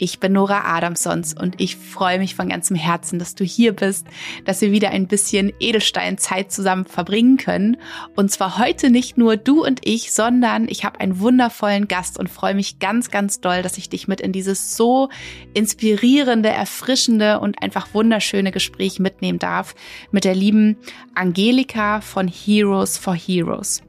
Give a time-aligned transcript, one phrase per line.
[0.00, 4.06] Ich bin Nora Adamsons und ich freue mich von ganzem Herzen, dass du hier bist,
[4.46, 7.76] dass wir wieder ein bisschen Edelsteinzeit zusammen verbringen können.
[8.16, 12.30] Und zwar heute nicht nur du und ich, sondern ich habe einen wundervollen Gast und
[12.30, 15.10] freue mich ganz, ganz doll, dass ich dich mit in dieses so
[15.52, 19.74] inspirierende, erfrischende und einfach wunderschöne Gespräch mitnehmen darf
[20.12, 20.78] mit der lieben
[21.14, 23.82] Angelika von Heroes for Heroes.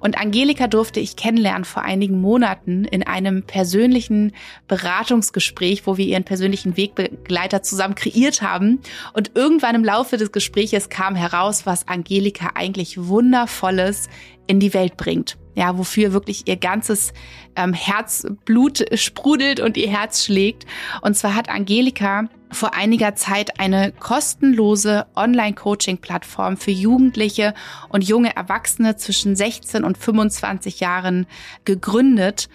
[0.00, 4.32] Und Angelika durfte ich kennenlernen vor einigen Monaten in einem persönlichen
[4.66, 8.80] Beratungsgespräch, wo wir ihren persönlichen Wegbegleiter zusammen kreiert haben.
[9.12, 14.08] Und irgendwann im Laufe des Gespräches kam heraus, was Angelika eigentlich Wundervolles
[14.46, 15.39] in die Welt bringt.
[15.54, 17.12] Ja, wofür wirklich ihr ganzes
[17.56, 20.64] ähm, Herzblut sprudelt und ihr Herz schlägt.
[21.02, 27.54] Und zwar hat Angelika vor einiger Zeit eine kostenlose Online-Coaching-Plattform für Jugendliche
[27.88, 31.26] und junge Erwachsene zwischen 16 und 25 Jahren
[31.64, 32.48] gegründet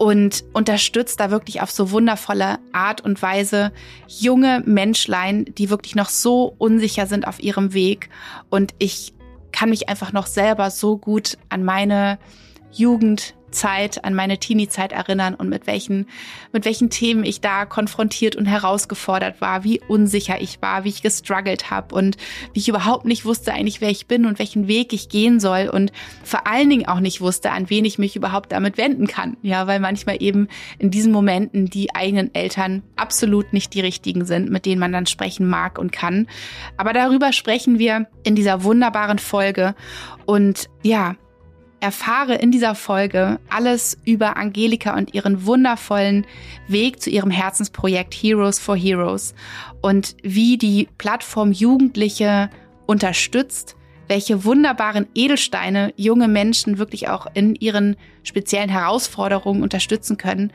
[0.00, 3.70] und unterstützt da wirklich auf so wundervolle Art und Weise
[4.08, 8.08] junge Menschlein, die wirklich noch so unsicher sind auf ihrem Weg.
[8.48, 9.12] Und ich
[9.52, 12.18] kann mich einfach noch selber so gut an meine
[12.72, 16.06] Jugend Zeit, an meine Teenie-Zeit erinnern und mit welchen,
[16.52, 21.02] mit welchen Themen ich da konfrontiert und herausgefordert war, wie unsicher ich war, wie ich
[21.02, 22.16] gestruggelt habe und
[22.52, 25.68] wie ich überhaupt nicht wusste eigentlich, wer ich bin und welchen Weg ich gehen soll
[25.72, 29.36] und vor allen Dingen auch nicht wusste, an wen ich mich überhaupt damit wenden kann.
[29.42, 34.50] Ja, weil manchmal eben in diesen Momenten die eigenen Eltern absolut nicht die richtigen sind,
[34.50, 36.26] mit denen man dann sprechen mag und kann.
[36.76, 39.74] Aber darüber sprechen wir in dieser wunderbaren Folge
[40.26, 41.16] und ja,
[41.80, 46.26] Erfahre in dieser Folge alles über Angelika und ihren wundervollen
[46.68, 49.34] Weg zu ihrem Herzensprojekt Heroes for Heroes
[49.80, 52.50] und wie die Plattform Jugendliche
[52.86, 53.76] unterstützt,
[54.08, 60.52] welche wunderbaren Edelsteine junge Menschen wirklich auch in ihren speziellen Herausforderungen unterstützen können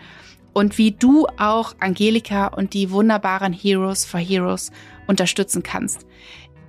[0.54, 4.72] und wie du auch Angelika und die wunderbaren Heroes for Heroes
[5.08, 6.06] unterstützen kannst.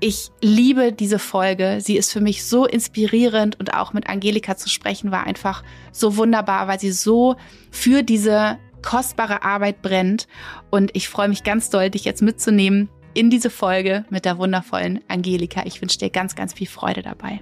[0.01, 1.79] Ich liebe diese Folge.
[1.81, 6.17] Sie ist für mich so inspirierend und auch mit Angelika zu sprechen war einfach so
[6.17, 7.37] wunderbar, weil sie so
[7.71, 10.29] für diese kostbare Arbeit brennt.
[10.71, 15.01] Und ich freue mich ganz doll, dich jetzt mitzunehmen in diese Folge mit der wundervollen
[15.09, 15.63] Angelika.
[15.65, 17.41] Ich wünsche dir ganz, ganz viel Freude dabei.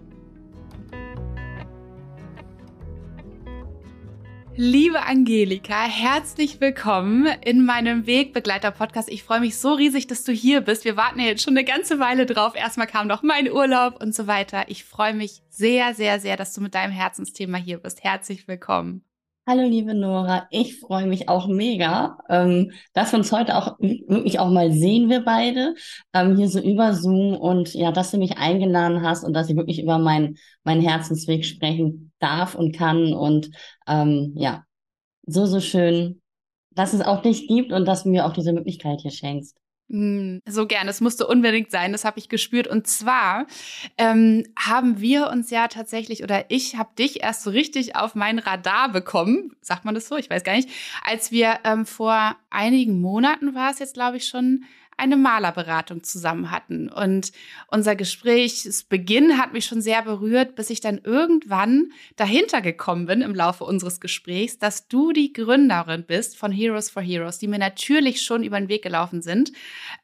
[4.57, 9.09] Liebe Angelika, herzlich willkommen in meinem Wegbegleiter-Podcast.
[9.09, 10.85] Ich freue mich so riesig, dass du hier bist.
[10.85, 12.55] Wir warten ja jetzt schon eine ganze Weile drauf.
[12.55, 14.69] Erstmal kam noch mein Urlaub und so weiter.
[14.69, 18.05] Ich freue mich sehr, sehr, sehr, dass du mit deinem Herzensthema hier bist.
[18.05, 19.04] Herzlich willkommen.
[19.47, 24.39] Hallo liebe Nora, ich freue mich auch mega, ähm, dass wir uns heute auch wirklich
[24.39, 25.75] auch mal sehen, wir beide,
[26.15, 29.57] ähm, hier so über Zoom und ja, dass du mich eingeladen hast und dass ich
[29.57, 33.51] wirklich über meinen meinen Herzensweg sprechen darf und kann und
[33.87, 34.65] ähm, ja,
[35.27, 36.23] so, so schön,
[36.71, 39.59] dass es auch dich gibt und dass du mir auch diese Möglichkeit hier schenkst.
[39.95, 42.67] Hm, so gern, es musste unbedingt sein, das habe ich gespürt.
[42.67, 43.47] Und zwar
[43.97, 48.41] ähm, haben wir uns ja tatsächlich, oder ich habe dich erst so richtig auf mein
[48.41, 50.69] Radar bekommen, sagt man das so, ich weiß gar nicht,
[51.05, 54.65] als wir ähm, vor einigen Monaten war es jetzt, glaube ich, schon,
[54.97, 56.89] eine Malerberatung zusammen hatten.
[56.89, 57.33] Und
[57.69, 63.35] unser Gesprächsbeginn hat mich schon sehr berührt, bis ich dann irgendwann dahinter gekommen bin im
[63.35, 68.23] Laufe unseres Gesprächs, dass du die Gründerin bist von Heroes for Heroes, die mir natürlich
[68.23, 69.53] schon über den Weg gelaufen sind.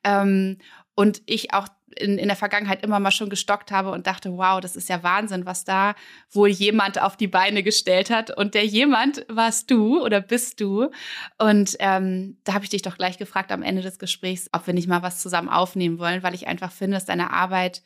[0.05, 0.59] Ähm,
[1.01, 1.67] und ich auch
[1.97, 5.03] in, in der Vergangenheit immer mal schon gestockt habe und dachte, wow, das ist ja
[5.03, 5.95] Wahnsinn, was da
[6.31, 8.37] wohl jemand auf die Beine gestellt hat.
[8.37, 10.91] Und der jemand warst du oder bist du.
[11.39, 14.75] Und ähm, da habe ich dich doch gleich gefragt am Ende des Gesprächs, ob wir
[14.75, 17.83] nicht mal was zusammen aufnehmen wollen, weil ich einfach finde, dass deine Arbeit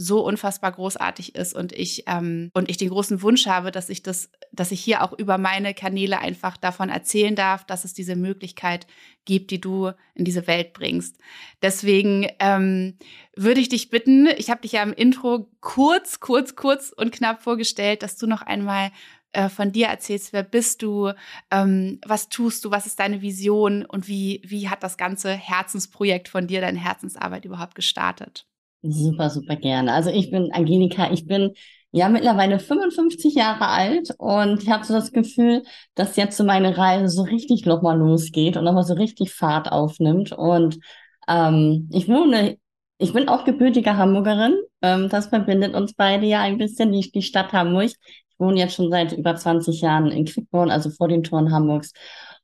[0.00, 4.00] so unfassbar großartig ist und ich ähm, und ich den großen Wunsch habe, dass ich
[4.04, 8.14] das, dass ich hier auch über meine Kanäle einfach davon erzählen darf, dass es diese
[8.14, 8.86] Möglichkeit
[9.24, 11.18] gibt, die du in diese Welt bringst.
[11.62, 12.96] Deswegen ähm,
[13.34, 17.42] würde ich dich bitten, ich habe dich ja im Intro kurz, kurz, kurz und knapp
[17.42, 18.92] vorgestellt, dass du noch einmal
[19.32, 21.12] äh, von dir erzählst, wer bist du,
[21.50, 26.28] ähm, was tust du, was ist deine Vision und wie, wie hat das ganze Herzensprojekt
[26.28, 28.47] von dir, deine Herzensarbeit überhaupt gestartet?
[28.82, 29.92] Super, super gerne.
[29.92, 31.52] Also ich bin Angelika, ich bin
[31.90, 35.64] ja mittlerweile 55 Jahre alt und ich habe so das Gefühl,
[35.94, 40.32] dass jetzt so meine Reise so richtig nochmal losgeht und nochmal so richtig Fahrt aufnimmt.
[40.32, 40.78] Und
[41.26, 42.56] ähm, ich wohne,
[42.98, 44.54] ich bin auch gebürtige Hamburgerin.
[44.82, 47.86] Ähm, das verbindet uns beide ja ein bisschen, die, die Stadt Hamburg.
[47.86, 51.92] Ich wohne jetzt schon seit über 20 Jahren in Quickborn, also vor den Toren Hamburgs.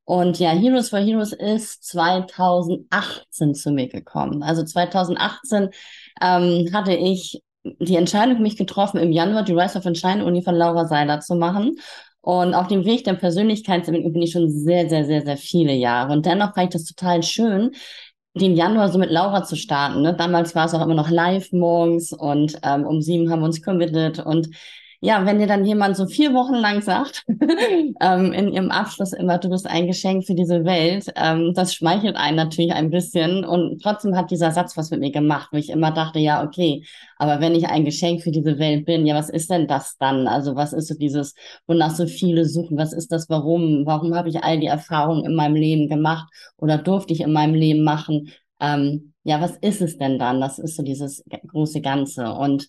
[0.04, 4.42] Und ja, Heroes for Heroes ist 2018 zu mir gekommen.
[4.42, 5.70] Also 2018
[6.20, 10.54] ähm, hatte ich die Entscheidung mich getroffen, im Januar die Rise of Shine Uni von
[10.54, 11.76] Laura Seiler zu machen.
[12.20, 16.12] Und auf dem Weg der Persönlichkeitsentwicklung bin ich schon sehr, sehr, sehr, sehr viele Jahre.
[16.12, 17.72] Und dennoch fand ich das total schön,
[18.34, 20.02] den Januar so mit Laura zu starten.
[20.02, 20.14] Ne?
[20.14, 23.62] Damals war es auch immer noch live morgens und ähm, um sieben haben wir uns
[23.62, 24.48] committed und
[25.04, 27.24] ja, wenn dir dann jemand so vier Wochen lang sagt,
[28.00, 32.16] ähm, in ihrem Abschluss immer, du bist ein Geschenk für diese Welt, ähm, das schmeichelt
[32.16, 33.44] einen natürlich ein bisschen.
[33.44, 36.84] Und trotzdem hat dieser Satz was mit mir gemacht, wo ich immer dachte, ja, okay,
[37.18, 40.26] aber wenn ich ein Geschenk für diese Welt bin, ja, was ist denn das dann?
[40.26, 41.34] Also was ist so dieses,
[41.66, 42.78] wonach so viele suchen?
[42.78, 43.84] Was ist das Warum?
[43.84, 47.54] Warum habe ich all die Erfahrungen in meinem Leben gemacht oder durfte ich in meinem
[47.54, 48.30] Leben machen?
[48.58, 50.40] Ähm, ja, was ist es denn dann?
[50.40, 52.32] Das ist so dieses große Ganze.
[52.32, 52.68] Und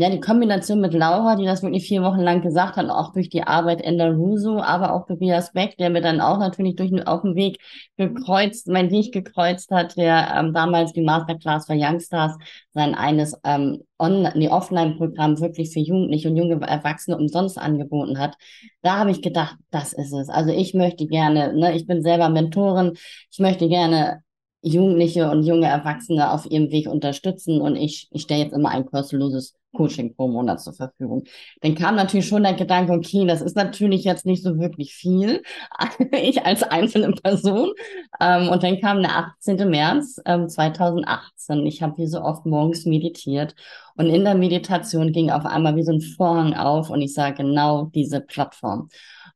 [0.00, 3.28] ja, die Kombination mit Laura, die das wirklich vier Wochen lang gesagt hat, auch durch
[3.28, 6.90] die Arbeit in der Russo, aber auch Tobias Beck, der mir dann auch natürlich durch
[7.06, 7.58] auf dem Weg
[7.98, 12.32] gekreuzt, mein Weg gekreuzt hat, der ähm, damals die Masterclass für Youngstars
[12.72, 18.36] sein eines ähm, On nee, Offline-Programm wirklich für Jugendliche und junge Erwachsene umsonst angeboten hat.
[18.80, 20.30] Da habe ich gedacht, das ist es.
[20.30, 22.92] Also ich möchte gerne, ne, ich bin selber Mentorin,
[23.30, 24.22] ich möchte gerne
[24.62, 28.86] Jugendliche und junge Erwachsene auf ihrem Weg unterstützen und ich, ich stelle jetzt immer ein
[28.86, 31.24] kostenloses Coaching pro Monat zur Verfügung.
[31.60, 35.42] Dann kam natürlich schon der Gedanke, okay, das ist natürlich jetzt nicht so wirklich viel,
[36.12, 37.72] ich als einzelne Person.
[38.20, 39.68] Ähm, und dann kam der 18.
[39.68, 41.66] März ähm, 2018.
[41.66, 43.54] Ich habe wie so oft morgens meditiert
[43.96, 47.30] und in der Meditation ging auf einmal wie so ein Vorhang auf und ich sah
[47.30, 48.88] genau diese Plattform.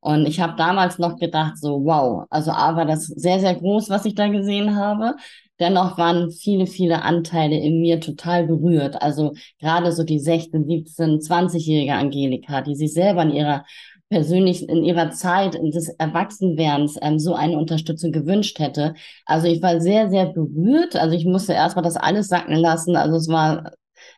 [0.05, 3.89] Und ich habe damals noch gedacht, so, wow, also A war das sehr, sehr groß,
[3.89, 5.15] was ich da gesehen habe.
[5.59, 9.01] Dennoch waren viele, viele Anteile in mir total berührt.
[9.01, 13.65] Also gerade so die 16, 17, 20-jährige Angelika, die sich selber in ihrer
[14.11, 18.95] persönlich in ihrer Zeit des Erwachsenwerdens ähm, so eine Unterstützung gewünscht hätte.
[19.25, 20.97] Also ich war sehr, sehr berührt.
[20.97, 22.95] Also ich musste erstmal das alles sacken lassen.
[22.95, 23.73] Also es war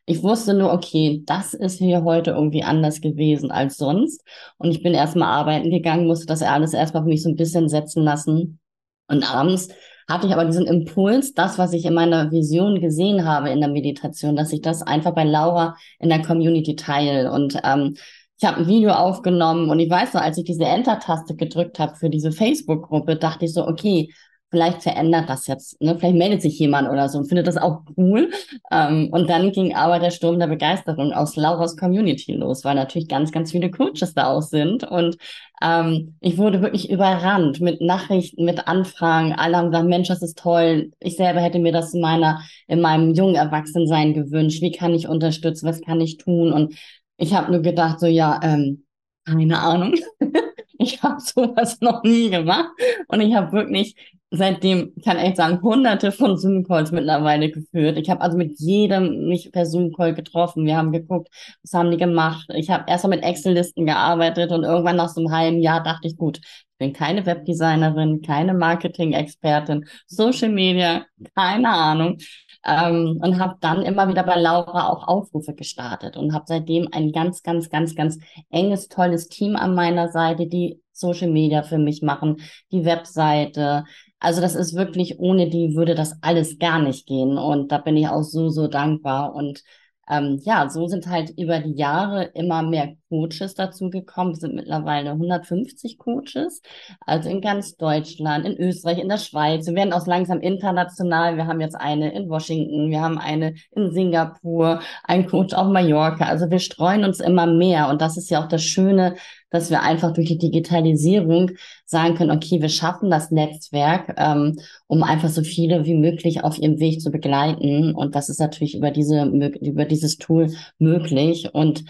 [0.07, 4.23] ich wusste nur, okay, das ist hier heute irgendwie anders gewesen als sonst.
[4.59, 7.69] Und ich bin erstmal arbeiten gegangen, musste das alles erstmal für mich so ein bisschen
[7.69, 8.61] setzen lassen.
[9.09, 9.69] Und abends
[10.09, 13.71] hatte ich aber diesen Impuls, das, was ich in meiner Vision gesehen habe in der
[13.71, 17.33] Meditation, dass ich das einfach bei Laura in der Community teile.
[17.33, 17.97] Und ähm,
[18.39, 21.97] ich habe ein Video aufgenommen und ich weiß noch, als ich diese Enter-Taste gedrückt habe
[21.97, 24.11] für diese Facebook-Gruppe, dachte ich so, okay,
[24.51, 25.97] vielleicht verändert das jetzt, ne?
[25.99, 28.31] vielleicht meldet sich jemand oder so und findet das auch cool.
[28.71, 33.09] Ähm, und dann ging aber der Sturm der Begeisterung aus Lauras Community los, weil natürlich
[33.09, 34.85] ganz, ganz viele Coaches da auch sind.
[34.85, 35.17] Und
[35.63, 39.33] ähm, ich wurde wirklich überrannt mit Nachrichten, mit Anfragen.
[39.33, 40.93] Alle haben gesagt, Mensch, das ist toll.
[41.01, 44.63] Ich selber hätte mir das in meiner, in meinem jungen Erwachsensein gewünscht.
[44.63, 45.67] Wie kann ich unterstützen?
[45.67, 46.53] Was kann ich tun?
[46.53, 46.75] Und
[47.17, 48.85] ich habe nur gedacht, so ja, ähm,
[49.25, 49.95] keine Ahnung.
[50.79, 52.71] ich habe sowas noch nie gemacht
[53.09, 53.97] und ich habe wirklich
[54.31, 57.97] seitdem, kann echt sagen, hunderte von Zoom-Calls mittlerweile geführt.
[57.97, 60.67] Ich habe also mit jedem mich per Zoom-Call getroffen.
[60.67, 61.29] Wir haben geguckt,
[61.63, 62.47] was haben die gemacht.
[62.55, 66.09] Ich habe erst mal mit Excel-Listen gearbeitet und irgendwann nach so einem halben Jahr dachte
[66.09, 72.19] ich, gut, ich bin keine Webdesignerin, keine Marketing-Expertin, Social Media, keine Ahnung.
[72.67, 77.13] Ähm, und habe dann immer wieder bei Laura auch Aufrufe gestartet und habe seitdem ein
[77.13, 78.19] ganz, ganz, ganz, ganz
[78.51, 82.39] enges, tolles Team an meiner Seite, die Social Media für mich machen,
[82.73, 83.85] die Webseite,
[84.19, 87.39] also das ist wirklich, ohne die würde das alles gar nicht gehen.
[87.39, 89.35] Und da bin ich auch so, so dankbar.
[89.35, 89.63] Und
[90.09, 94.33] ähm, ja, so sind halt über die Jahre immer mehr Coaches dazugekommen.
[94.33, 96.63] Es sind mittlerweile 150 Coaches,
[97.01, 99.67] also in ganz Deutschland, in Österreich, in der Schweiz.
[99.67, 101.37] Wir werden auch langsam international.
[101.37, 106.27] Wir haben jetzt eine in Washington, wir haben eine in Singapur, ein Coach auf Mallorca.
[106.27, 107.89] Also wir streuen uns immer mehr.
[107.89, 109.17] Und das ist ja auch das Schöne
[109.51, 111.53] dass wir einfach durch die Digitalisierung
[111.85, 116.59] sagen können, okay, wir schaffen das Netzwerk, ähm, um einfach so viele wie möglich auf
[116.59, 117.95] ihrem Weg zu begleiten.
[117.95, 121.55] Und das ist natürlich über diese, über dieses Tool möglich.
[121.55, 121.85] Und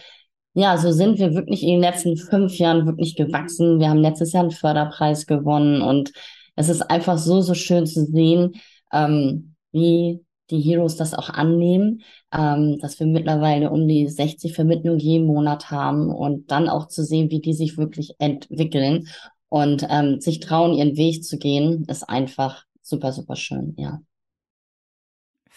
[0.57, 3.79] ja, so sind wir wirklich in den letzten fünf Jahren wirklich gewachsen.
[3.79, 6.13] Wir haben letztes Jahr einen Förderpreis gewonnen und
[6.55, 8.55] es ist einfach so, so schön zu sehen,
[8.91, 14.99] ähm, wie die Heroes das auch annehmen, ähm, dass wir mittlerweile um die 60 Vermittlungen
[14.99, 19.09] jeden Monat haben und dann auch zu sehen, wie die sich wirklich entwickeln
[19.51, 24.01] und ähm, sich trauen, ihren Weg zu gehen, ist einfach super, super schön, ja.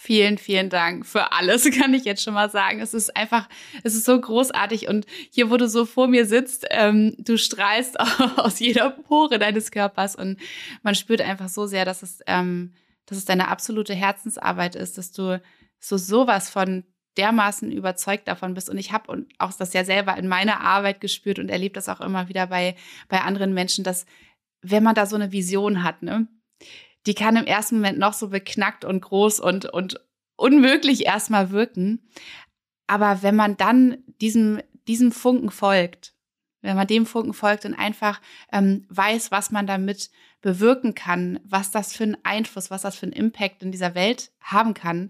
[0.02, 2.80] Vielen, vielen Dank für alles, kann ich jetzt schon mal sagen.
[2.80, 3.50] Es ist einfach,
[3.84, 8.00] es ist so großartig und hier, wo du so vor mir sitzt, ähm, du strahlst
[8.38, 10.40] aus jeder Pore deines Körpers und
[10.84, 12.72] man spürt einfach so sehr, dass es ähm,
[13.08, 15.42] dass es deine absolute Herzensarbeit ist, dass du
[15.80, 16.86] so sowas von
[17.18, 18.70] dermaßen überzeugt davon bist.
[18.70, 21.90] Und ich habe und auch das ja selber in meiner Arbeit gespürt und erlebt das
[21.90, 22.78] auch immer wieder bei,
[23.10, 24.06] bei anderen Menschen, dass
[24.62, 26.30] wenn man da so eine Vision hat, ne?
[27.10, 30.00] Die kann im ersten Moment noch so beknackt und groß und, und
[30.36, 32.08] unmöglich erstmal wirken.
[32.86, 36.14] Aber wenn man dann diesem, diesem Funken folgt,
[36.62, 40.12] wenn man dem Funken folgt und einfach ähm, weiß, was man damit
[40.42, 44.32] bewirken kann, was das für einen Einfluss, was das für einen Impact in dieser Welt
[44.40, 45.10] haben kann,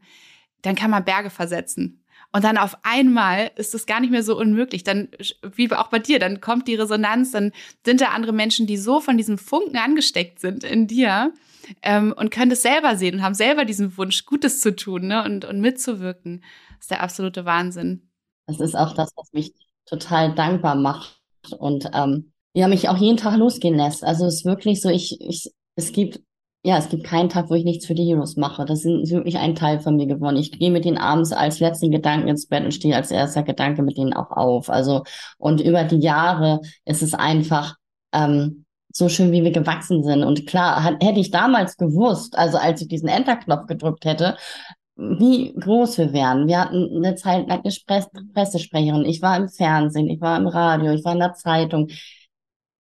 [0.62, 1.99] dann kann man Berge versetzen.
[2.32, 4.84] Und dann auf einmal ist es gar nicht mehr so unmöglich.
[4.84, 5.10] Dann,
[5.42, 7.52] wie auch bei dir, dann kommt die Resonanz, dann
[7.84, 11.34] sind da andere Menschen, die so von diesem Funken angesteckt sind in dir
[11.82, 15.24] ähm, und können das selber sehen und haben selber diesen Wunsch, Gutes zu tun ne,
[15.24, 16.44] und, und mitzuwirken.
[16.70, 18.10] Das ist der absolute Wahnsinn.
[18.46, 19.54] Das ist auch das, was mich
[19.86, 21.20] total dankbar macht
[21.58, 24.04] und ähm, ja, mich auch jeden Tag losgehen lässt.
[24.04, 26.22] Also es ist wirklich so, ich, ich, es gibt,
[26.64, 28.66] ja, es gibt keinen Tag, wo ich nichts für die Heroes mache.
[28.66, 30.36] Das ist wirklich ein Teil von mir geworden.
[30.36, 33.82] Ich gehe mit denen abends als letzten Gedanken ins Bett und stehe als erster Gedanke
[33.82, 34.70] mit denen auch auf.
[34.70, 35.04] Also,
[35.38, 37.76] und über die Jahre ist es einfach,
[38.14, 40.24] ähm, so schön, wie wir gewachsen sind.
[40.24, 44.36] Und klar, hätte ich damals gewusst, also als ich diesen Enter-Knopf gedrückt hätte,
[44.96, 46.48] wie groß wir wären.
[46.48, 49.06] Wir hatten eine Zeit lang eine Pressesprecherin.
[49.06, 51.88] Ich war im Fernsehen, ich war im Radio, ich war in der Zeitung.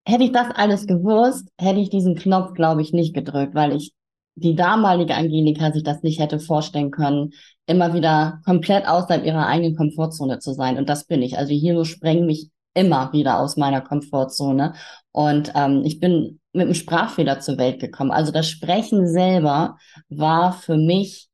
[0.10, 3.94] Hätte ich das alles gewusst, hätte ich diesen Knopf, glaube ich, nicht gedrückt, weil ich
[4.34, 7.32] die damalige Angelika sich das nicht hätte vorstellen können,
[7.68, 10.78] immer wieder komplett außerhalb ihrer eigenen Komfortzone zu sein.
[10.78, 11.38] Und das bin ich.
[11.38, 14.74] Also hier sprengen mich immer wieder aus meiner Komfortzone.
[15.12, 18.12] Und ähm, ich bin mit einem Sprachfehler zur Welt gekommen.
[18.12, 19.78] Also das Sprechen selber
[20.10, 21.30] war für mich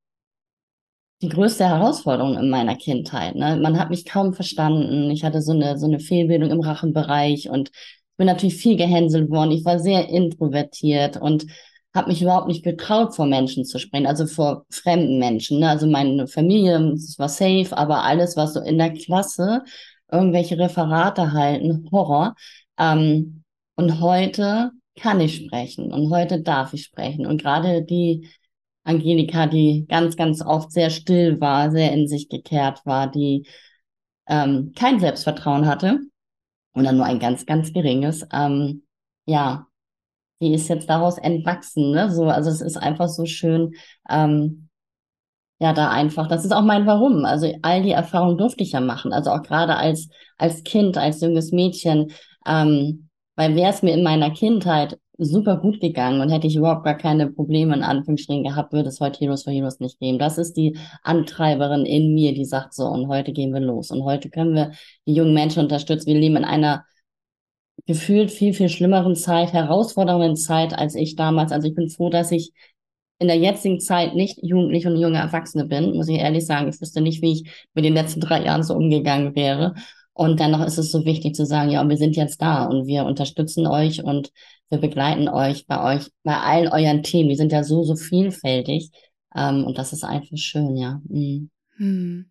[1.22, 3.36] die größte Herausforderung in meiner Kindheit.
[3.36, 3.58] Ne?
[3.58, 5.10] Man hat mich kaum verstanden.
[5.12, 7.72] Ich hatte so eine, so eine Fehlbildung im Rachenbereich und
[8.18, 9.52] bin natürlich viel gehänselt worden.
[9.52, 11.46] Ich war sehr introvertiert und
[11.94, 15.60] habe mich überhaupt nicht getraut, vor Menschen zu sprechen, also vor fremden Menschen.
[15.60, 15.70] Ne?
[15.70, 19.64] Also meine Familie, das war safe, aber alles, was so in der Klasse,
[20.12, 22.36] irgendwelche Referate halten, Horror.
[22.78, 23.44] Ähm,
[23.76, 27.26] und heute kann ich sprechen und heute darf ich sprechen.
[27.26, 28.30] Und gerade die
[28.84, 33.48] Angelika, die ganz, ganz oft sehr still war, sehr in sich gekehrt war, die
[34.28, 36.00] ähm, kein Selbstvertrauen hatte
[36.76, 38.84] oder nur ein ganz, ganz geringes, ähm,
[39.26, 39.68] ja,
[40.42, 42.12] die ist jetzt daraus entwachsen, ne?
[42.12, 43.76] So, also es ist einfach so schön,
[44.10, 44.70] ähm,
[45.60, 47.26] ja, da einfach, das ist auch mein Warum.
[47.26, 49.14] Also all die Erfahrungen durfte ich ja machen.
[49.14, 52.12] Also auch gerade als, als Kind, als junges Mädchen,
[52.46, 56.84] ähm, weil wäre es mir in meiner Kindheit super gut gegangen und hätte ich überhaupt
[56.84, 60.20] gar keine Probleme in Anführungsstrichen gehabt, würde es heute Heroes for Heroes nicht geben.
[60.20, 63.92] Das ist die Antreiberin in mir, die sagt so, und heute gehen wir los.
[63.92, 64.72] Und heute können wir
[65.06, 66.08] die jungen Menschen unterstützen.
[66.08, 66.86] Wir leben in einer
[67.86, 71.52] gefühlt viel, viel schlimmeren Zeit, herausfordernden Zeit als ich damals.
[71.52, 72.52] Also ich bin froh, dass ich
[73.20, 76.68] in der jetzigen Zeit nicht Jugendliche und junge Erwachsene bin, muss ich ehrlich sagen.
[76.68, 79.76] Ich wüsste nicht, wie ich mit den letzten drei Jahren so umgegangen wäre.
[80.14, 83.06] Und dennoch ist es so wichtig zu sagen, ja, wir sind jetzt da und wir
[83.06, 84.32] unterstützen euch und
[84.76, 87.30] wir begleiten euch bei euch, bei allen euren Themen.
[87.30, 88.92] Die sind ja so, so vielfältig.
[89.36, 91.02] Ähm, und das ist einfach schön, ja.
[91.08, 91.50] Mhm.
[91.78, 92.30] Hm.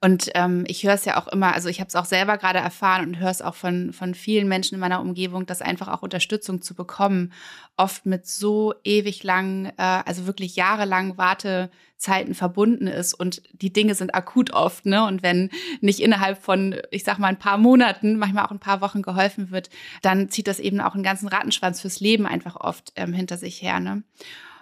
[0.00, 2.60] Und ähm, ich höre es ja auch immer, also ich habe es auch selber gerade
[2.60, 6.02] erfahren und höre es auch von, von vielen Menschen in meiner Umgebung, dass einfach auch
[6.02, 7.32] Unterstützung zu bekommen,
[7.76, 13.96] oft mit so ewig langen, äh, also wirklich jahrelangen Wartezeiten verbunden ist und die Dinge
[13.96, 15.04] sind akut oft, ne?
[15.04, 15.50] Und wenn
[15.80, 19.50] nicht innerhalb von, ich sag mal, ein paar Monaten, manchmal auch ein paar Wochen geholfen
[19.50, 19.68] wird,
[20.02, 23.62] dann zieht das eben auch einen ganzen Rattenschwanz fürs Leben einfach oft ähm, hinter sich
[23.62, 24.04] her, ne?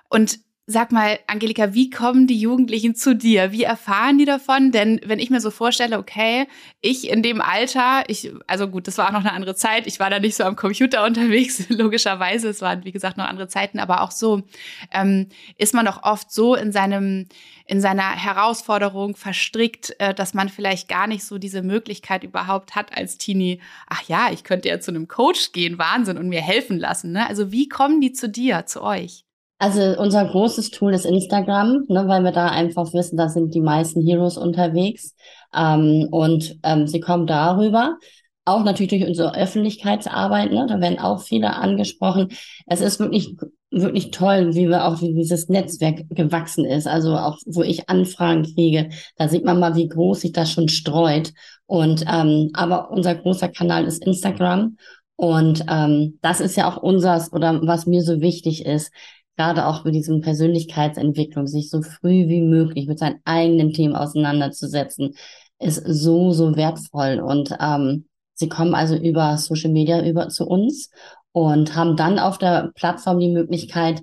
[0.09, 3.52] Und Sag mal, Angelika, wie kommen die Jugendlichen zu dir?
[3.52, 4.73] Wie erfahren die davon?
[4.73, 6.49] Denn wenn ich mir so vorstelle, okay,
[6.80, 10.00] ich in dem Alter, ich, also gut, das war auch noch eine andere Zeit, ich
[10.00, 13.78] war da nicht so am Computer unterwegs, logischerweise, es waren, wie gesagt, noch andere Zeiten,
[13.78, 14.42] aber auch so
[14.90, 17.28] ähm, ist man doch oft so in seinem,
[17.66, 22.96] in seiner Herausforderung verstrickt, äh, dass man vielleicht gar nicht so diese Möglichkeit überhaupt hat
[22.99, 26.76] als Teenie, ach ja, ich könnte ja zu einem Coach gehen, Wahnsinn, und mir helfen
[26.76, 27.12] lassen.
[27.12, 27.25] Ne?
[27.25, 29.25] Also wie kommen die zu dir, zu euch?
[29.59, 33.63] Also unser großes Tool ist Instagram, ne, weil wir da einfach wissen, da sind die
[33.63, 35.15] meisten Heroes unterwegs.
[35.55, 37.97] Ähm, und ähm, sie kommen darüber.
[38.45, 42.29] Auch natürlich durch unsere Öffentlichkeitsarbeit, ne, da werden auch viele angesprochen.
[42.67, 43.35] Es ist wirklich,
[43.71, 46.87] wirklich toll, wie wir auch, wie dieses Netzwerk gewachsen ist.
[46.87, 50.69] Also auch, wo ich Anfragen kriege, da sieht man mal, wie groß sich das schon
[50.69, 51.33] streut.
[51.65, 54.77] Und ähm, aber unser großer Kanal ist Instagram.
[55.17, 58.93] Und ähm, das ist ja auch unseres oder was mir so wichtig ist,
[59.37, 65.14] gerade auch mit diesem Persönlichkeitsentwicklung, sich so früh wie möglich mit seinen eigenen Themen auseinanderzusetzen,
[65.59, 67.21] ist so, so wertvoll.
[67.21, 70.90] Und ähm, sie kommen also über Social Media über zu uns
[71.33, 74.02] und haben dann auf der Plattform die Möglichkeit,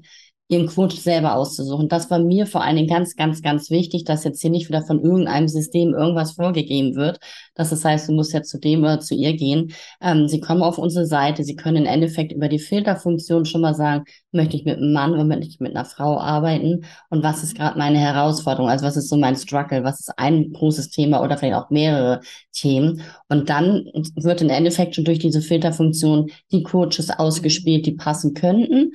[0.50, 1.88] ihren Coach selber auszusuchen.
[1.88, 4.84] Das war mir vor allen Dingen ganz, ganz, ganz wichtig, dass jetzt hier nicht wieder
[4.84, 7.20] von irgendeinem System irgendwas vorgegeben wird.
[7.56, 9.74] Dass das heißt, du musst jetzt zu dem oder zu ihr gehen.
[10.02, 11.44] Ähm, sie kommen auf unsere Seite.
[11.44, 15.14] Sie können im Endeffekt über die Filterfunktion schon mal sagen, möchte ich mit einem Mann
[15.14, 16.86] oder möchte ich mit einer Frau arbeiten?
[17.10, 18.70] Und was ist gerade meine Herausforderung?
[18.70, 19.84] Also was ist so mein Struggle?
[19.84, 22.20] Was ist ein großes Thema oder vielleicht auch mehrere
[22.52, 23.02] Themen?
[23.30, 23.86] Und dann
[24.16, 28.92] wird im Endeffekt schon durch diese Filterfunktion die Coaches ausgespielt, die passen könnten.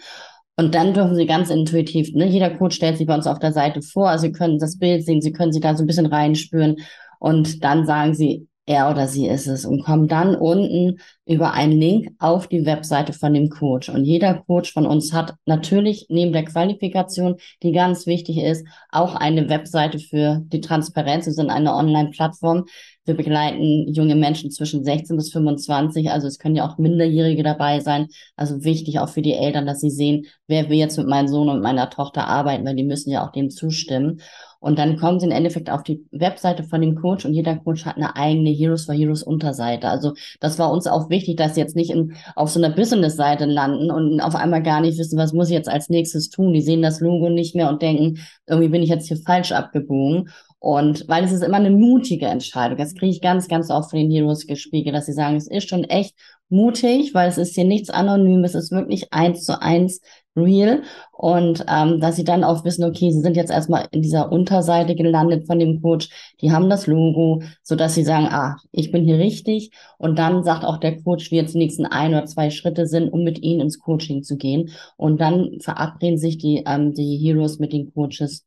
[0.59, 3.53] Und dann dürfen Sie ganz intuitiv, ne, jeder Coach stellt sich bei uns auf der
[3.53, 6.07] Seite vor, also Sie können das Bild sehen, Sie können sich da so ein bisschen
[6.07, 6.79] reinspüren
[7.21, 11.73] und dann sagen Sie, er oder sie ist es und kommen dann unten über einen
[11.73, 13.89] Link auf die Webseite von dem Coach.
[13.89, 19.15] Und jeder Coach von uns hat natürlich neben der Qualifikation, die ganz wichtig ist, auch
[19.15, 21.25] eine Webseite für die Transparenz.
[21.25, 22.67] Wir sind eine Online-Plattform.
[23.09, 26.11] Wir begleiten junge Menschen zwischen 16 bis 25.
[26.11, 28.09] Also es können ja auch Minderjährige dabei sein.
[28.37, 31.49] Also wichtig auch für die Eltern, dass sie sehen, wer will jetzt mit meinem Sohn
[31.49, 34.21] und meiner Tochter arbeiten, weil die müssen ja auch dem zustimmen.
[34.61, 37.85] Und dann kommen sie im Endeffekt auf die Webseite von dem Coach und jeder Coach
[37.85, 39.89] hat eine eigene Heroes for Heroes Unterseite.
[39.89, 43.45] Also das war uns auch wichtig, dass sie jetzt nicht in, auf so einer Business-Seite
[43.45, 46.53] landen und auf einmal gar nicht wissen, was muss ich jetzt als nächstes tun.
[46.53, 50.29] Die sehen das Logo nicht mehr und denken, irgendwie bin ich jetzt hier falsch abgebogen.
[50.61, 52.79] Und weil es ist immer eine mutige Entscheidung.
[52.79, 55.69] Das kriege ich ganz, ganz oft von den Heroes gespiegelt, dass sie sagen, es ist
[55.69, 56.15] schon echt
[56.49, 60.01] mutig, weil es ist hier nichts Anonymes, es ist wirklich eins zu eins
[60.37, 60.83] real.
[61.13, 64.95] Und ähm, dass sie dann auch wissen, okay, sie sind jetzt erstmal in dieser Unterseite
[64.95, 66.09] gelandet von dem Coach,
[66.41, 69.71] die haben das Logo, so dass sie sagen, ah, ich bin hier richtig.
[69.99, 73.11] Und dann sagt auch der Coach, wie jetzt die nächsten ein oder zwei Schritte sind,
[73.11, 74.71] um mit ihnen ins Coaching zu gehen.
[74.97, 78.45] Und dann verabreden sich die, ähm, die Heroes mit den Coaches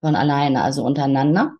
[0.00, 1.52] von alleine, also untereinander.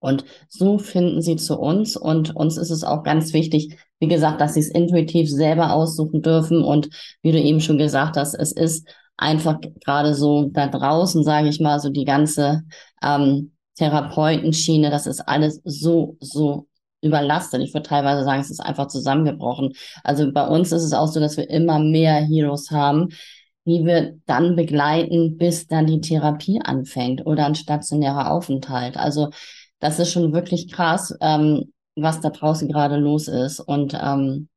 [0.00, 1.96] Und so finden sie zu uns.
[1.96, 6.22] Und uns ist es auch ganz wichtig, wie gesagt, dass sie es intuitiv selber aussuchen
[6.22, 6.62] dürfen.
[6.62, 6.88] Und
[7.22, 11.60] wie du eben schon gesagt hast, es ist einfach gerade so da draußen, sage ich
[11.60, 12.62] mal, so die ganze
[13.02, 16.68] ähm, Therapeutenschiene, das ist alles so, so
[17.02, 17.60] überlastet.
[17.62, 19.72] Ich würde teilweise sagen, es ist einfach zusammengebrochen.
[20.04, 23.08] Also bei uns ist es auch so, dass wir immer mehr Heroes haben,
[23.68, 28.96] die wir dann begleiten, bis dann die Therapie anfängt oder ein stationärer Aufenthalt.
[28.96, 29.30] Also
[29.78, 33.60] das ist schon wirklich krass, ähm, was da draußen gerade los ist.
[33.60, 34.48] Und ähm,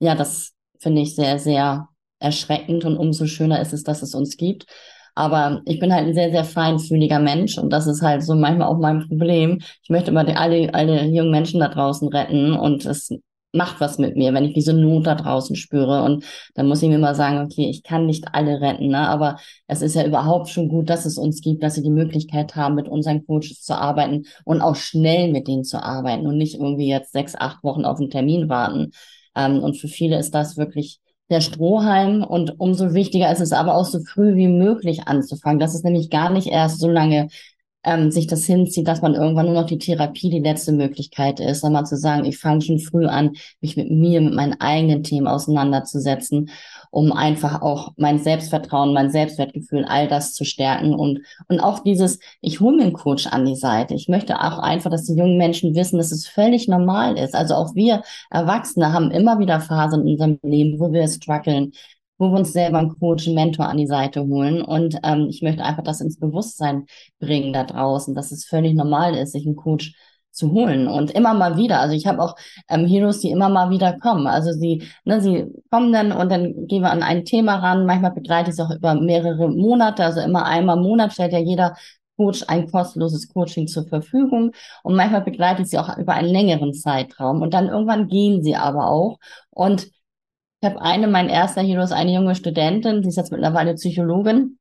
[0.00, 4.36] ja, das finde ich sehr, sehr erschreckend und umso schöner ist es, dass es uns
[4.36, 4.66] gibt.
[5.14, 8.68] Aber ich bin halt ein sehr, sehr feinfühliger Mensch und das ist halt so manchmal
[8.68, 9.60] auch mein Problem.
[9.82, 13.10] Ich möchte immer die, alle, alle jungen Menschen da draußen retten und es
[13.56, 16.02] macht was mit mir, wenn ich diese Not da draußen spüre.
[16.02, 19.08] Und dann muss ich mir mal sagen, okay, ich kann nicht alle retten, ne?
[19.08, 22.56] aber es ist ja überhaupt schon gut, dass es uns gibt, dass sie die Möglichkeit
[22.56, 26.54] haben, mit unseren Coaches zu arbeiten und auch schnell mit denen zu arbeiten und nicht
[26.54, 28.92] irgendwie jetzt sechs, acht Wochen auf einen Termin warten.
[29.34, 33.74] Ähm, und für viele ist das wirklich der Strohhalm und umso wichtiger ist es aber
[33.74, 35.58] auch so früh wie möglich anzufangen.
[35.58, 37.28] Das ist nämlich gar nicht erst so lange
[37.86, 41.60] ähm, sich das hinzieht, dass man irgendwann nur noch die Therapie die letzte Möglichkeit ist,
[41.60, 45.28] sondern zu sagen, ich fange schon früh an, mich mit mir, mit meinen eigenen Themen
[45.28, 46.50] auseinanderzusetzen,
[46.90, 52.18] um einfach auch mein Selbstvertrauen, mein Selbstwertgefühl, all das zu stärken und, und auch dieses,
[52.40, 53.94] ich hole mir einen Coach an die Seite.
[53.94, 57.34] Ich möchte auch einfach, dass die jungen Menschen wissen, dass es völlig normal ist.
[57.34, 61.72] Also auch wir Erwachsene haben immer wieder Phasen in unserem Leben, wo wir strugglen,
[62.18, 64.62] wo wir uns selber einen Coach, einen Mentor an die Seite holen.
[64.62, 66.86] Und ähm, ich möchte einfach das ins Bewusstsein
[67.18, 69.94] bringen da draußen, dass es völlig normal ist, sich einen Coach
[70.36, 71.80] zu holen und immer mal wieder.
[71.80, 72.36] Also ich habe auch
[72.68, 74.26] ähm, Heroes, die immer mal wieder kommen.
[74.26, 77.86] Also sie, ne, sie kommen dann und dann gehen wir an ein Thema ran.
[77.86, 80.04] Manchmal begleite ich es auch über mehrere Monate.
[80.04, 81.74] Also immer einmal im Monat stellt ja jeder
[82.16, 84.52] Coach ein kostenloses Coaching zur Verfügung
[84.82, 88.56] und manchmal begleite ich sie auch über einen längeren Zeitraum und dann irgendwann gehen sie
[88.56, 89.18] aber auch
[89.50, 89.88] und
[90.66, 94.58] ich habe eine, mein erster Hero eine junge Studentin, die ist jetzt mittlerweile Psychologin.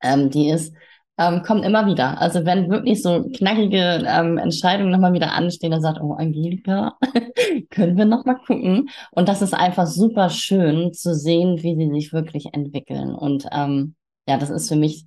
[0.00, 0.72] Ähm, die ist,
[1.18, 2.20] ähm, kommt immer wieder.
[2.20, 6.96] Also wenn wirklich so knackige ähm, Entscheidungen nochmal wieder anstehen, dann sagt, oh Angelika,
[7.70, 8.90] können wir nochmal gucken.
[9.10, 13.12] Und das ist einfach super schön zu sehen, wie sie sich wirklich entwickeln.
[13.14, 13.96] Und ähm,
[14.28, 15.06] ja, das ist für mich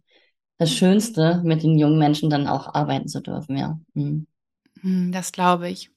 [0.57, 3.79] das Schönste, mit den jungen Menschen dann auch arbeiten zu dürfen, ja.
[3.93, 4.27] Mhm.
[5.13, 5.92] Das glaube ich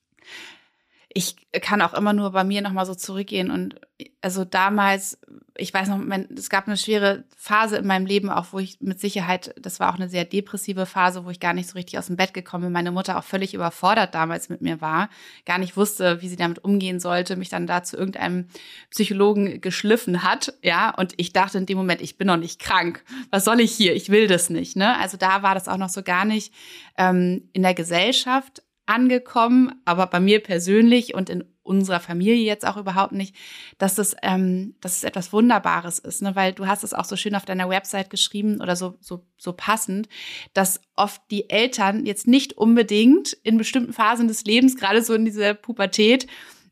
[1.16, 3.80] ich kann auch immer nur bei mir nochmal so zurückgehen und
[4.20, 5.18] also damals,
[5.56, 8.76] ich weiß noch, mein, es gab eine schwere Phase in meinem Leben, auch wo ich
[8.82, 11.98] mit Sicherheit, das war auch eine sehr depressive Phase, wo ich gar nicht so richtig
[11.98, 15.08] aus dem Bett gekommen bin, meine Mutter auch völlig überfordert damals mit mir war,
[15.46, 18.48] gar nicht wusste, wie sie damit umgehen sollte, mich dann da zu irgendeinem
[18.90, 23.02] Psychologen geschliffen hat, ja, und ich dachte in dem Moment, ich bin noch nicht krank,
[23.30, 25.88] was soll ich hier, ich will das nicht, ne, also da war das auch noch
[25.88, 26.52] so gar nicht
[26.98, 32.76] ähm, in der Gesellschaft angekommen, aber bei mir persönlich und in unserer Familie jetzt auch
[32.76, 33.34] überhaupt nicht,
[33.78, 36.36] dass es, ähm, dass es etwas Wunderbares ist, ne?
[36.36, 39.52] weil du hast es auch so schön auf deiner Website geschrieben oder so, so, so
[39.52, 40.08] passend,
[40.54, 45.24] dass oft die Eltern jetzt nicht unbedingt in bestimmten Phasen des Lebens, gerade so in
[45.24, 46.26] dieser Pubertät,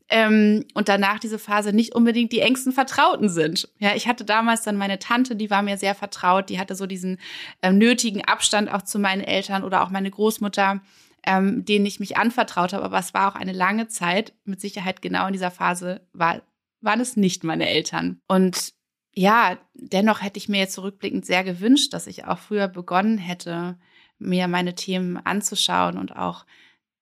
[0.07, 3.69] ähm, und danach diese Phase nicht unbedingt die engsten Vertrauten sind.
[3.79, 6.85] Ja, ich hatte damals dann meine Tante, die war mir sehr vertraut, die hatte so
[6.85, 7.19] diesen
[7.63, 10.81] ähm, nötigen Abstand auch zu meinen Eltern oder auch meine Großmutter
[11.25, 12.83] ähm, denen ich mich anvertraut habe.
[12.83, 14.33] Aber es war auch eine lange Zeit.
[14.43, 16.41] Mit Sicherheit genau in dieser Phase war,
[16.81, 18.19] waren es nicht meine Eltern.
[18.27, 18.73] Und
[19.13, 23.77] ja, dennoch hätte ich mir jetzt zurückblickend sehr gewünscht, dass ich auch früher begonnen hätte,
[24.17, 26.45] mir meine Themen anzuschauen und auch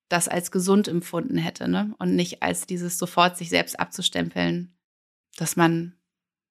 [0.09, 1.95] das als gesund empfunden hätte, ne?
[1.97, 4.75] Und nicht als dieses sofort sich selbst abzustempeln,
[5.37, 5.95] dass man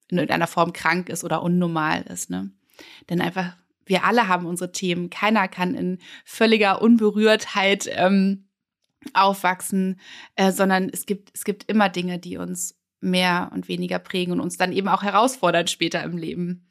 [0.09, 2.51] in irgendeiner Form krank ist oder unnormal ist, ne?
[3.09, 3.57] Denn einfach
[3.87, 5.11] wir alle haben unsere Themen.
[5.11, 8.47] Keiner kann in völliger Unberührtheit ähm,
[9.15, 10.01] aufwachsen,
[10.37, 14.41] äh, sondern es gibt, es gibt immer Dinge, die uns mehr und weniger prägen und
[14.41, 16.69] uns dann eben auch herausfordern später im Leben.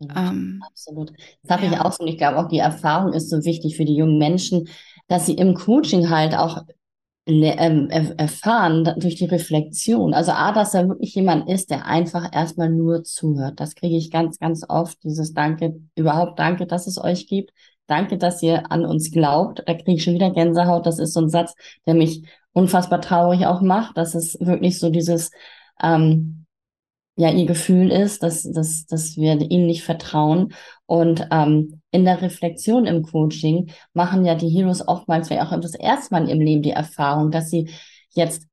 [0.00, 0.32] Absolut.
[0.32, 1.12] Ähm, Absolut.
[1.42, 1.72] Das habe ja.
[1.72, 2.04] ich auch so.
[2.04, 4.68] Und ich glaube auch, die Erfahrung ist so wichtig für die jungen Menschen,
[5.08, 6.64] dass sie im Coaching halt auch
[7.28, 10.14] erfahren durch die Reflexion.
[10.14, 13.60] Also A, dass da wirklich jemand ist, der einfach erstmal nur zuhört.
[13.60, 15.02] Das kriege ich ganz, ganz oft.
[15.04, 17.52] Dieses Danke, überhaupt Danke, dass es euch gibt.
[17.86, 19.62] Danke, dass ihr an uns glaubt.
[19.66, 20.86] Da kriege ich schon wieder Gänsehaut.
[20.86, 21.54] Das ist so ein Satz,
[21.86, 23.96] der mich unfassbar traurig auch macht.
[23.96, 25.30] Das ist wirklich so dieses,
[25.82, 26.46] ähm,
[27.16, 30.54] ja, ihr Gefühl ist, dass, dass, dass wir ihnen nicht vertrauen.
[30.86, 35.74] Und ähm, in der Reflexion im Coaching machen ja die Heroes oftmals vielleicht auch das
[35.74, 37.70] erste Mal ihrem Leben die Erfahrung, dass sie
[38.10, 38.48] jetzt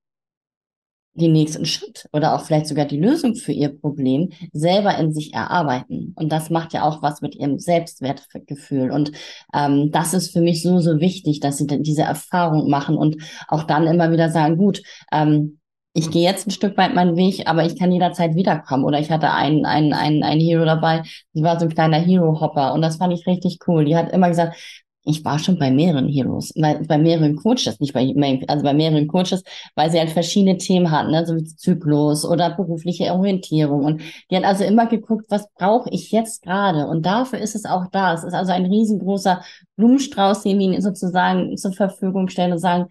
[1.15, 5.34] den nächsten Schritt oder auch vielleicht sogar die Lösung für ihr Problem selber in sich
[5.34, 6.13] erarbeiten.
[6.17, 8.91] Und das macht ja auch was mit ihrem Selbstwertgefühl.
[8.91, 9.13] Und
[9.54, 13.17] ähm, das ist für mich so, so wichtig, dass sie diese Erfahrung machen und
[13.48, 15.60] auch dann immer wieder sagen, gut, ähm,
[15.95, 18.84] ich gehe jetzt ein Stück weit meinen Weg, aber ich kann jederzeit wiederkommen.
[18.84, 21.03] Oder ich hatte einen, einen, einen, einen Hero dabei,
[21.34, 23.86] die war so ein kleiner Hero-Hopper und das fand ich richtig cool.
[23.86, 24.58] Die hat immer gesagt,
[25.05, 28.13] ich war schon bei mehreren Heroes, bei, bei mehreren Coaches, nicht bei,
[28.47, 29.43] also bei mehreren Coaches,
[29.75, 33.86] weil sie halt verschiedene Themen hatten, ne, so wie Zyklus oder berufliche Orientierung.
[33.86, 36.88] Und die hat also immer geguckt, was brauche ich jetzt gerade?
[36.88, 38.15] Und dafür ist es auch da.
[38.15, 39.41] Es ist also ein riesengroßer
[39.77, 42.88] Blumenstrauß, den wir sozusagen zur Verfügung stellen und sagen,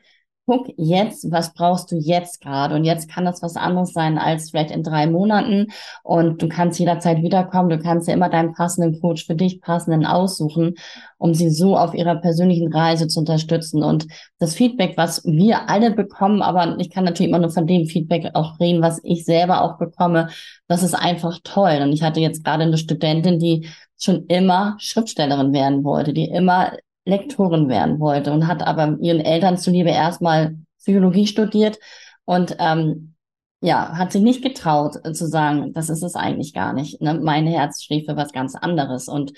[0.46, 2.74] guck jetzt, was brauchst du jetzt gerade?
[2.74, 5.68] Und jetzt kann das was anderes sein als vielleicht in drei Monaten.
[6.02, 7.70] Und du kannst jederzeit wiederkommen.
[7.70, 10.74] Du kannst ja immer deinen passenden Coach für dich passenden aussuchen,
[11.18, 13.82] um sie so auf ihrer persönlichen Reise zu unterstützen.
[13.82, 14.06] Und
[14.38, 18.30] das Feedback, was wir alle bekommen, aber ich kann natürlich immer nur von dem Feedback
[18.34, 20.28] auch reden, was ich selber auch bekomme,
[20.68, 21.80] das ist einfach toll.
[21.82, 26.72] Und ich hatte jetzt gerade eine Studentin, die schon immer Schriftstellerin werden wollte, die immer
[27.04, 31.78] Lektorin werden wollte und hat aber ihren Eltern zuliebe erstmal Psychologie studiert
[32.24, 33.14] und ähm,
[33.60, 37.00] ja, hat sich nicht getraut zu sagen, das ist es eigentlich gar nicht.
[37.00, 37.14] Ne?
[37.14, 39.08] Mein Herz schlägt für was ganz anderes.
[39.08, 39.32] Und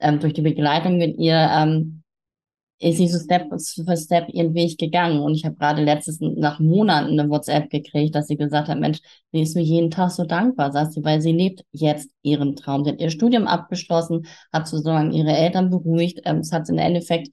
[0.00, 2.02] ähm, durch die Begleitung mit ihr ähm,
[2.78, 5.20] ist sie so Step für Step ihren Weg gegangen.
[5.20, 8.98] Und ich habe gerade letztes nach Monaten eine WhatsApp gekriegt, dass sie gesagt hat, Mensch,
[9.32, 12.84] sie ist mir jeden Tag so dankbar, sagt sie, weil sie lebt jetzt ihren Traum.
[12.84, 16.20] Sie hat ihr Studium abgeschlossen, hat sozusagen ihre Eltern beruhigt.
[16.24, 17.28] Ähm, es hat im Endeffekt,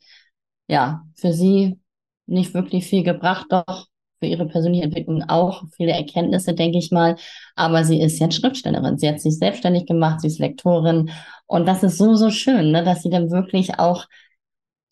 [0.68, 1.78] ja, für sie
[2.26, 3.88] nicht wirklich viel gebracht, doch
[4.20, 7.18] für ihre persönliche Entwicklung auch viele Erkenntnisse, denke ich mal.
[7.56, 8.98] Aber sie ist jetzt Schriftstellerin.
[8.98, 11.12] Sie hat sich selbstständig gemacht, sie ist Lektorin.
[11.48, 14.06] Und das ist so, so schön, ne, dass sie dann wirklich auch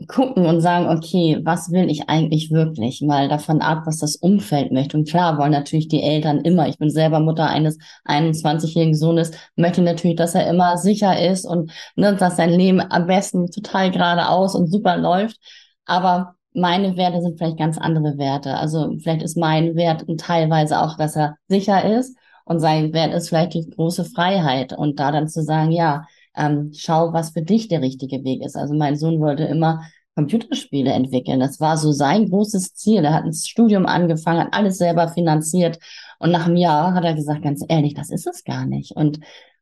[0.07, 3.01] gucken und sagen, okay, was will ich eigentlich wirklich?
[3.01, 4.97] Mal davon ab, was das Umfeld möchte.
[4.97, 9.81] Und klar wollen natürlich die Eltern immer, ich bin selber Mutter eines 21-jährigen Sohnes, möchte
[9.81, 14.55] natürlich, dass er immer sicher ist und ne, dass sein Leben am besten total geradeaus
[14.55, 15.37] und super läuft.
[15.85, 18.57] Aber meine Werte sind vielleicht ganz andere Werte.
[18.57, 23.29] Also vielleicht ist mein Wert teilweise auch, dass er sicher ist und sein Wert ist
[23.29, 24.73] vielleicht die große Freiheit.
[24.73, 26.05] Und da dann zu sagen, ja,
[26.36, 28.56] ähm, schau, was für dich der richtige Weg ist.
[28.56, 29.82] Also mein Sohn wollte immer
[30.15, 31.39] Computerspiele entwickeln.
[31.39, 33.04] Das war so sein großes Ziel.
[33.06, 35.80] Er hat ein Studium angefangen, hat alles selber finanziert.
[36.20, 38.91] Und nach einem Jahr hat er gesagt, ganz ehrlich, das ist es gar nicht.
[38.96, 39.20] Und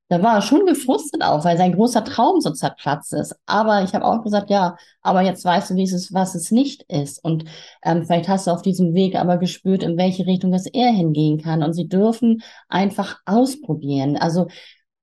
[0.09, 3.35] da war er schon gefrustet auch, weil sein großer Traum so zerplatzt ist.
[3.45, 6.49] Aber ich habe auch gesagt, ja, aber jetzt weißt du, wie es ist, was es
[6.49, 7.23] nicht ist.
[7.23, 7.45] Und
[7.83, 11.39] ähm, vielleicht hast du auf diesem Weg aber gespürt, in welche Richtung es eher hingehen
[11.39, 11.61] kann.
[11.61, 14.17] Und sie dürfen einfach ausprobieren.
[14.17, 14.47] Also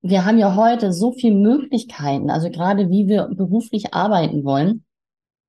[0.03, 4.85] wir haben ja heute so viele Möglichkeiten, also gerade wie wir beruflich arbeiten wollen.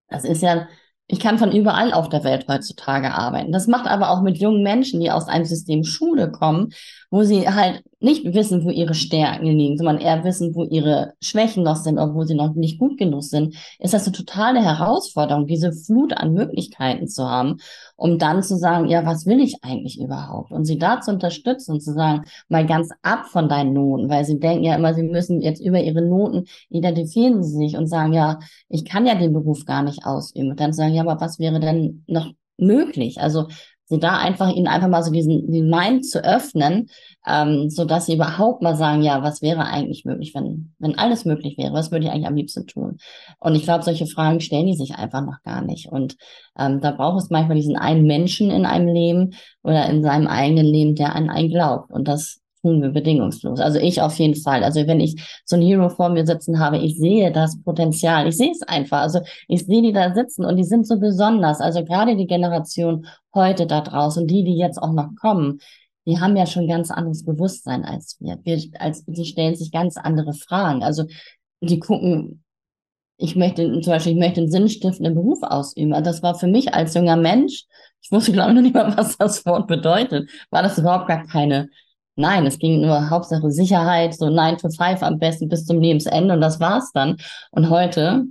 [0.09, 0.67] Das ist ja,
[1.07, 3.51] ich kann von überall auf der Welt heutzutage arbeiten.
[3.51, 6.69] Das macht aber auch mit jungen Menschen, die aus einem System Schule kommen,
[7.09, 11.63] wo sie halt nicht wissen, wo ihre Stärken liegen, sondern eher wissen, wo ihre Schwächen
[11.63, 15.71] noch sind, obwohl sie noch nicht gut genug sind, ist das eine totale Herausforderung, diese
[15.71, 17.57] Flut an Möglichkeiten zu haben,
[17.95, 20.51] um dann zu sagen, ja, was will ich eigentlich überhaupt?
[20.51, 24.25] Und sie da zu unterstützen und zu sagen, mal ganz ab von deinen Noten, weil
[24.25, 28.13] sie denken ja immer, sie müssen jetzt über ihre Noten identifizieren sie sich und sagen,
[28.13, 30.51] ja, ich kann ja den Beruf gar nicht ausüben.
[30.51, 33.19] Und dann sagen, ja, aber was wäre denn noch möglich?
[33.21, 33.47] Also
[33.87, 36.89] sie da einfach ihnen einfach mal so diesen, diesen Mind zu öffnen,
[37.25, 41.25] ähm, so dass sie überhaupt mal sagen, ja, was wäre eigentlich möglich, wenn, wenn alles
[41.25, 42.97] möglich wäre, was würde ich eigentlich am liebsten tun?
[43.39, 45.89] Und ich glaube, solche Fragen stellen die sich einfach noch gar nicht.
[45.89, 46.17] Und
[46.59, 50.65] ähm, da braucht es manchmal diesen einen Menschen in einem Leben oder in seinem eigenen
[50.65, 51.91] Leben, der an einen glaubt.
[51.91, 53.59] Und das tun wir bedingungslos.
[53.59, 54.63] Also ich auf jeden Fall.
[54.63, 58.27] Also wenn ich so ein Hero vor mir sitzen habe, ich sehe das Potenzial.
[58.27, 59.01] Ich sehe es einfach.
[59.01, 61.61] Also ich sehe die da sitzen und die sind so besonders.
[61.61, 65.59] Also gerade die Generation heute da draußen, die, die jetzt auch noch kommen,
[66.05, 68.39] die haben ja schon ganz anderes Bewusstsein als wir.
[68.43, 70.83] wir als, die stellen sich ganz andere Fragen.
[70.83, 71.05] Also
[71.61, 72.43] die gucken,
[73.17, 75.93] ich möchte zum Beispiel, ich möchte einen sinnstiftenden Beruf ausüben.
[75.93, 77.65] Also das war für mich als junger Mensch,
[78.01, 81.25] ich wusste glaube ich noch nicht mal, was das Wort bedeutet, war das überhaupt gar
[81.25, 81.69] keine
[82.17, 86.33] Nein, es ging nur Hauptsache Sicherheit, so 9 to 5 am besten bis zum Lebensende
[86.33, 87.17] und das war's dann.
[87.51, 88.25] Und heute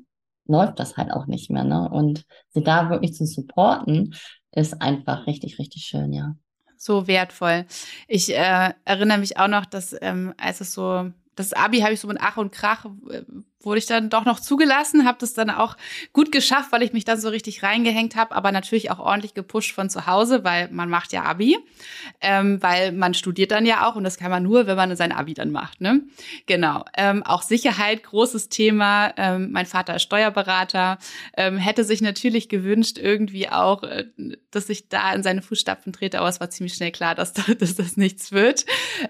[0.46, 1.64] läuft das halt auch nicht mehr.
[1.64, 1.88] Ne?
[1.88, 4.14] Und sie da wirklich zu supporten,
[4.53, 6.35] ist einfach richtig, richtig schön, ja.
[6.77, 7.64] So wertvoll.
[8.09, 12.01] Ich äh, erinnere mich auch noch, dass ähm, als es so das Abi habe ich
[12.01, 13.22] so mit Ach und Krach äh,
[13.62, 15.76] wurde ich dann doch noch zugelassen, habe das dann auch
[16.12, 19.74] gut geschafft, weil ich mich dann so richtig reingehängt habe, aber natürlich auch ordentlich gepusht
[19.74, 21.58] von zu Hause, weil man macht ja Abi,
[22.20, 25.12] ähm, weil man studiert dann ja auch und das kann man nur, wenn man sein
[25.12, 25.80] Abi dann macht.
[25.80, 26.02] Ne?
[26.46, 26.84] Genau.
[26.96, 29.12] Ähm, auch Sicherheit, großes Thema.
[29.16, 30.98] Ähm, mein Vater ist Steuerberater,
[31.36, 34.04] ähm, hätte sich natürlich gewünscht irgendwie auch, äh,
[34.50, 37.74] dass ich da in seine Fußstapfen trete, aber es war ziemlich schnell klar, dass, dass
[37.74, 38.64] das nichts wird.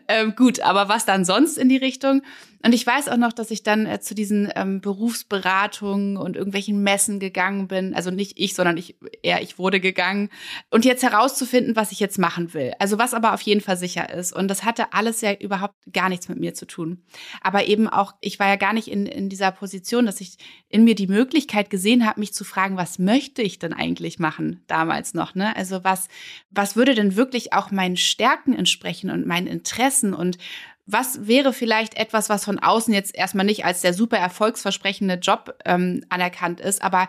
[0.09, 2.23] Ähm, gut, aber was dann sonst in die Richtung?
[2.63, 6.83] Und ich weiß auch noch, dass ich dann äh, zu diesen ähm, Berufsberatungen und irgendwelchen
[6.83, 7.95] Messen gegangen bin.
[7.95, 10.31] Also nicht ich, sondern ich, eher ich wurde gegangen.
[10.71, 12.73] Und jetzt herauszufinden, was ich jetzt machen will.
[12.79, 14.33] Also was aber auf jeden Fall sicher ist.
[14.33, 17.03] Und das hatte alles ja überhaupt gar nichts mit mir zu tun.
[17.41, 20.37] Aber eben auch, ich war ja gar nicht in, in dieser Position, dass ich
[20.69, 24.63] in mir die Möglichkeit gesehen habe, mich zu fragen, was möchte ich denn eigentlich machen
[24.67, 25.55] damals noch, ne?
[25.57, 26.09] Also was,
[26.51, 30.39] was würde denn wirklich auch meinen Stärken entsprechen und meinen Interessen und
[30.87, 35.59] was wäre vielleicht etwas, was von außen jetzt erstmal nicht als der super erfolgsversprechende Job
[35.65, 37.09] ähm, anerkannt ist, aber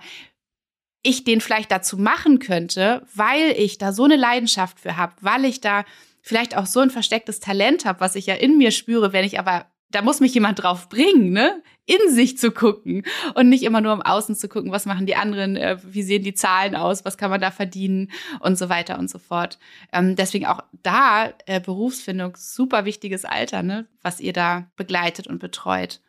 [1.03, 5.45] ich den vielleicht dazu machen könnte, weil ich da so eine Leidenschaft für habe, weil
[5.45, 5.85] ich da
[6.21, 9.39] vielleicht auch so ein verstecktes Talent habe, was ich ja in mir spüre, wenn ich
[9.39, 11.61] aber da muss mich jemand drauf bringen, ne?
[11.85, 13.03] In sich zu gucken
[13.35, 16.23] und nicht immer nur im Außen zu gucken, was machen die anderen, äh, wie sehen
[16.23, 19.57] die Zahlen aus, was kann man da verdienen und so weiter und so fort.
[19.93, 23.87] Ähm, deswegen auch da äh, Berufsfindung, super wichtiges Alter, ne?
[24.01, 26.01] Was ihr da begleitet und betreut.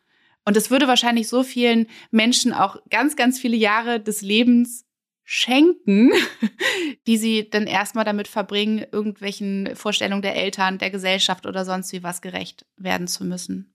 [0.45, 4.88] Und es würde wahrscheinlich so vielen Menschen auch ganz, ganz viele Jahre des Lebens
[5.31, 6.11] schenken,
[7.07, 12.03] die sie dann erstmal damit verbringen, irgendwelchen Vorstellungen der Eltern, der Gesellschaft oder sonst wie
[12.03, 13.75] was gerecht werden zu müssen.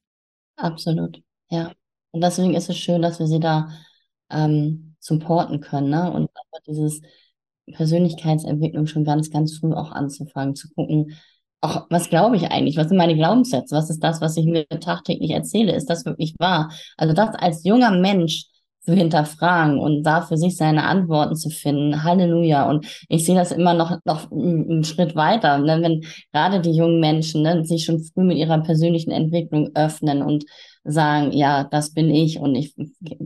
[0.56, 1.72] Absolut, ja.
[2.10, 3.70] Und deswegen ist es schön, dass wir sie da
[4.32, 6.12] ähm, supporten können, ne?
[6.12, 6.32] Und
[6.66, 7.02] dieses
[7.72, 11.16] Persönlichkeitsentwicklung schon ganz, ganz früh auch anzufangen, zu gucken,
[11.62, 12.78] auch was glaube ich eigentlich?
[12.78, 13.76] Was sind meine Glaubenssätze?
[13.76, 15.76] Was ist das, was ich mir tagtäglich erzähle?
[15.76, 16.72] Ist das wirklich wahr?
[16.98, 18.46] Also das als junger Mensch
[18.86, 22.04] zu hinterfragen und da für sich seine Antworten zu finden.
[22.04, 22.70] Halleluja.
[22.70, 25.80] Und ich sehe das immer noch, noch einen Schritt weiter, ne?
[25.82, 30.46] wenn gerade die jungen Menschen ne, sich schon früh mit ihrer persönlichen Entwicklung öffnen und
[30.84, 32.76] sagen, ja, das bin ich und ich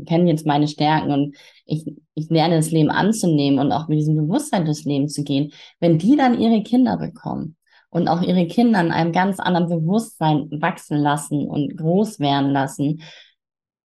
[0.06, 4.16] kenne jetzt meine Stärken und ich, ich lerne das Leben anzunehmen und auch mit diesem
[4.16, 5.52] Bewusstsein durchs Leben zu gehen.
[5.80, 7.56] Wenn die dann ihre Kinder bekommen
[7.90, 13.02] und auch ihre Kinder in einem ganz anderen Bewusstsein wachsen lassen und groß werden lassen,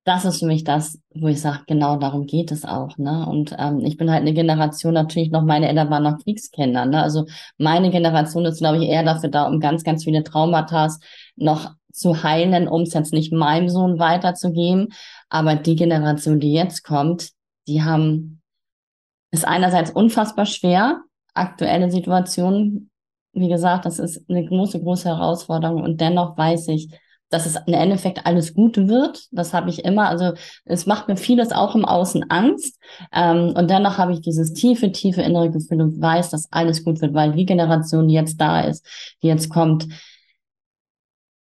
[0.04, 2.98] das ist für mich das, wo ich sage, genau darum geht es auch.
[2.98, 3.24] Ne?
[3.26, 6.86] Und ähm, ich bin halt eine Generation, natürlich noch, meine Eltern waren noch Kriegskinder.
[6.86, 7.02] Ne?
[7.02, 10.88] Also meine Generation ist, glaube ich, eher dafür da, um ganz, ganz viele Traumata
[11.36, 14.88] noch zu heilen, um es jetzt nicht meinem Sohn weiterzugeben.
[15.28, 17.30] Aber die Generation, die jetzt kommt,
[17.68, 18.42] die haben,
[19.30, 22.90] ist einerseits unfassbar schwer, aktuelle Situation.
[23.34, 25.82] Wie gesagt, das ist eine große, große Herausforderung.
[25.82, 26.90] Und dennoch weiß ich,
[27.32, 29.26] dass es im Endeffekt alles gut wird.
[29.30, 30.08] Das habe ich immer.
[30.08, 30.32] Also
[30.64, 32.78] es macht mir vieles auch im Außen Angst.
[33.12, 37.00] Ähm, und dennoch habe ich dieses tiefe, tiefe innere Gefühl und weiß, dass alles gut
[37.00, 38.86] wird, weil die Generation, die jetzt da ist,
[39.22, 39.88] die jetzt kommt,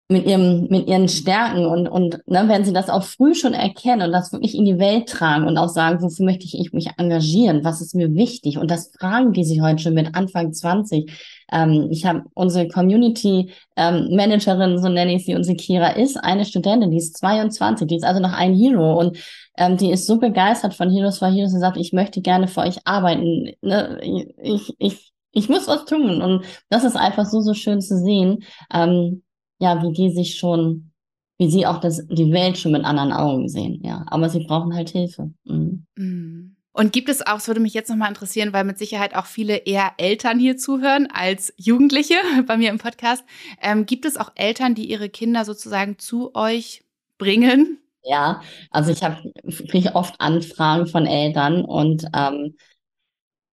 [0.08, 4.02] mit ihrem, mit ihren Stärken und, und ne, wenn sie das auch früh schon erkennen
[4.02, 7.64] und das wirklich in die Welt tragen und auch sagen, wofür möchte ich mich engagieren,
[7.64, 11.10] was ist mir wichtig und das fragen die sich heute schon mit Anfang 20.
[11.52, 16.44] Ähm, ich habe unsere Community ähm, Managerin, so nenne ich sie, unsere Kira ist eine
[16.44, 19.18] Studentin, die ist 22, die ist also noch ein Hero und
[19.56, 22.60] ähm, die ist so begeistert von Heroes for Heroes und sagt, ich möchte gerne für
[22.60, 23.52] euch arbeiten.
[23.62, 24.00] Ne?
[24.42, 28.44] Ich, ich, ich muss was tun und das ist einfach so, so schön zu sehen.
[28.72, 29.22] Ähm,
[29.58, 30.92] ja, wie die sich schon,
[31.38, 34.04] wie sie auch das, die Welt schon mit anderen Augen sehen, ja.
[34.08, 35.32] Aber sie brauchen halt Hilfe.
[35.44, 35.86] Mhm.
[35.96, 36.53] Mhm.
[36.76, 39.58] Und gibt es auch, es würde mich jetzt nochmal interessieren, weil mit Sicherheit auch viele
[39.58, 43.24] eher Eltern hier zuhören als Jugendliche bei mir im Podcast.
[43.62, 46.82] Ähm, gibt es auch Eltern, die ihre Kinder sozusagen zu euch
[47.16, 47.78] bringen?
[48.02, 49.32] Ja, also ich habe
[49.68, 52.56] kriege oft Anfragen von Eltern und ähm,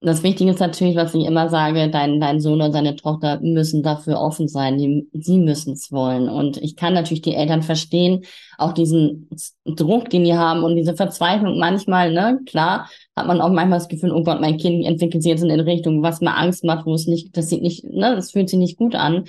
[0.03, 3.83] das Wichtige ist natürlich, was ich immer sage, dein, dein Sohn oder seine Tochter müssen
[3.83, 4.79] dafür offen sein.
[4.79, 6.27] Die, sie müssen es wollen.
[6.27, 8.25] Und ich kann natürlich die Eltern verstehen,
[8.57, 9.29] auch diesen
[9.63, 13.89] Druck, den die haben und diese Verzweiflung manchmal, ne, klar, hat man auch manchmal das
[13.89, 16.87] Gefühl, oh Gott, mein Kind entwickelt sich jetzt in eine Richtung, was mir Angst macht,
[16.87, 19.25] wo es nicht, das sieht nicht, ne, das fühlt sich nicht gut an.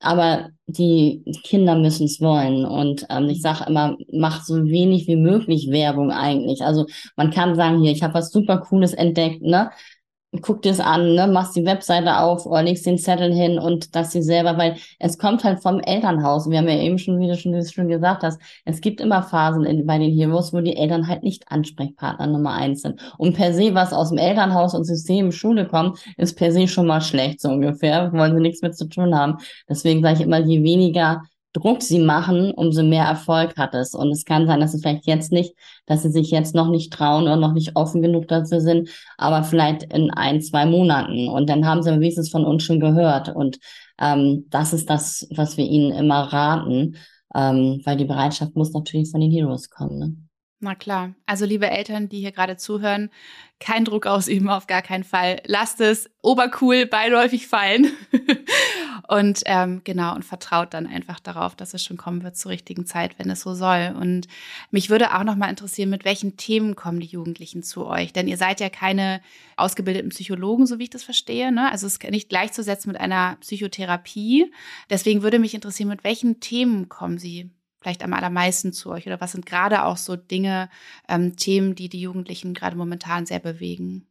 [0.00, 2.64] Aber die Kinder müssen es wollen.
[2.64, 6.62] Und ähm, ich sage immer, mach so wenig wie möglich Werbung eigentlich.
[6.62, 9.70] Also man kann sagen, hier, ich habe was super Cooles entdeckt, ne?
[10.42, 13.94] Guck dir es an, ne, machst die Webseite auf oder legst den Zettel hin und
[13.94, 16.48] das sie selber, weil es kommt halt vom Elternhaus.
[16.48, 19.64] Wir haben ja eben schon, wie du schon, schon gesagt hast, es gibt immer Phasen
[19.64, 23.00] in, bei den Heroes, wo die Eltern halt nicht Ansprechpartner Nummer eins sind.
[23.18, 26.86] Und per se, was aus dem Elternhaus und System, Schule kommt, ist per se schon
[26.86, 28.12] mal schlecht, so ungefähr.
[28.12, 29.38] Wollen sie nichts mit zu tun haben.
[29.68, 31.22] Deswegen sage ich immer, je weniger
[31.54, 33.94] Druck sie machen, umso mehr Erfolg hat es.
[33.94, 35.54] Und es kann sein, dass es vielleicht jetzt nicht,
[35.86, 39.44] dass sie sich jetzt noch nicht trauen oder noch nicht offen genug dafür sind, aber
[39.44, 41.28] vielleicht in ein, zwei Monaten.
[41.28, 43.28] Und dann haben sie wenigstens von uns schon gehört.
[43.34, 43.58] Und
[44.00, 46.96] ähm, das ist das, was wir ihnen immer raten,
[47.34, 49.98] ähm, weil die Bereitschaft muss natürlich von den Heroes kommen.
[49.98, 50.16] Ne?
[50.64, 51.12] Na klar.
[51.26, 53.10] Also liebe Eltern, die hier gerade zuhören,
[53.60, 55.42] kein Druck ausüben, auf gar keinen Fall.
[55.44, 57.92] Lasst es obercool beiläufig fallen.
[59.08, 62.86] und ähm, genau, und vertraut dann einfach darauf, dass es schon kommen wird zur richtigen
[62.86, 63.94] Zeit, wenn es so soll.
[64.00, 64.26] Und
[64.70, 68.14] mich würde auch noch mal interessieren, mit welchen Themen kommen die Jugendlichen zu euch?
[68.14, 69.20] Denn ihr seid ja keine
[69.58, 71.52] ausgebildeten Psychologen, so wie ich das verstehe.
[71.52, 71.70] Ne?
[71.70, 74.50] Also es ist nicht gleichzusetzen mit einer Psychotherapie.
[74.88, 77.50] Deswegen würde mich interessieren, mit welchen Themen kommen sie
[77.84, 79.06] vielleicht am allermeisten zu euch?
[79.06, 80.70] Oder was sind gerade auch so Dinge,
[81.06, 84.06] ähm, Themen, die die Jugendlichen gerade momentan sehr bewegen?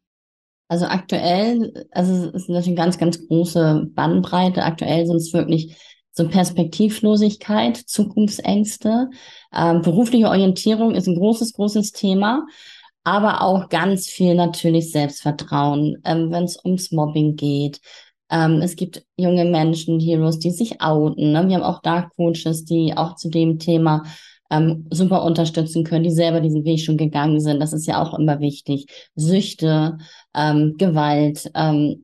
[0.68, 4.64] Also aktuell, also es ist natürlich eine ganz, ganz große Bandbreite.
[4.64, 5.76] Aktuell sind es wirklich
[6.12, 9.10] so Perspektivlosigkeit, Zukunftsängste,
[9.52, 12.46] ähm, berufliche Orientierung ist ein großes, großes Thema,
[13.04, 17.82] aber auch ganz viel natürlich Selbstvertrauen, ähm, wenn es ums Mobbing geht,
[18.34, 21.34] ähm, es gibt junge Menschen, Heroes, die sich outen.
[21.34, 21.48] Ne?
[21.48, 24.04] Wir haben auch da Coaches, die auch zu dem Thema
[24.50, 27.60] ähm, super unterstützen können, die selber diesen Weg schon gegangen sind.
[27.60, 28.88] Das ist ja auch immer wichtig.
[29.16, 30.00] Süchte,
[30.36, 32.04] ähm, Gewalt, ähm,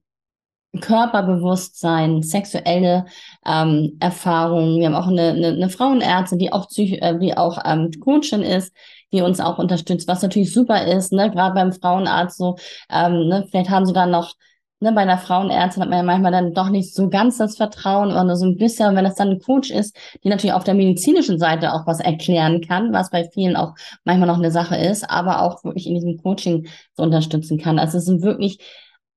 [0.80, 3.06] Körperbewusstsein, sexuelle
[3.44, 4.80] ähm, Erfahrungen.
[4.80, 8.44] Wir haben auch eine, eine, eine Frauenärztin, die auch, Psych äh, die auch ähm, Coachin
[8.44, 8.72] ist,
[9.12, 11.32] die uns auch unterstützt, was natürlich super ist, ne?
[11.32, 12.56] gerade beim Frauenarzt so.
[12.92, 13.48] Ähm, ne?
[13.50, 14.36] Vielleicht haben sie dann noch
[14.80, 18.12] ne, bei einer Frauenärztin hat man ja manchmal dann doch nicht so ganz das Vertrauen
[18.12, 21.40] oder so ein bisschen, wenn das dann ein Coach ist, die natürlich auf der medizinischen
[21.40, 25.42] Seite auch was erklären kann, was bei vielen auch manchmal noch eine Sache ist, aber
[25.42, 27.80] auch wirklich in diesem Coaching so unterstützen kann.
[27.80, 28.60] Also es sind wirklich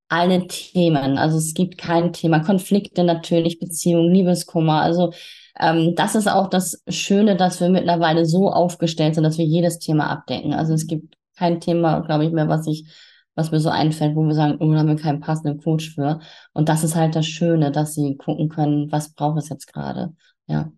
[0.08, 1.16] alle Themen.
[1.16, 2.40] Also es gibt kein Thema.
[2.40, 4.82] Konflikte natürlich, Beziehungen, Liebeskummer.
[4.82, 5.12] Also
[5.58, 9.78] ähm, das ist auch das Schöne, dass wir mittlerweile so aufgestellt sind, dass wir jedes
[9.78, 10.52] Thema abdecken.
[10.52, 12.86] Also es gibt kein Thema, glaube ich, mehr, was ich
[13.34, 16.20] was mir so einfällt, wo wir sagen, oh, da haben wir keinen passenden Coach für.
[16.52, 20.14] Und das ist halt das Schöne, dass sie gucken können, was braucht es jetzt gerade.
[20.46, 20.72] Ja.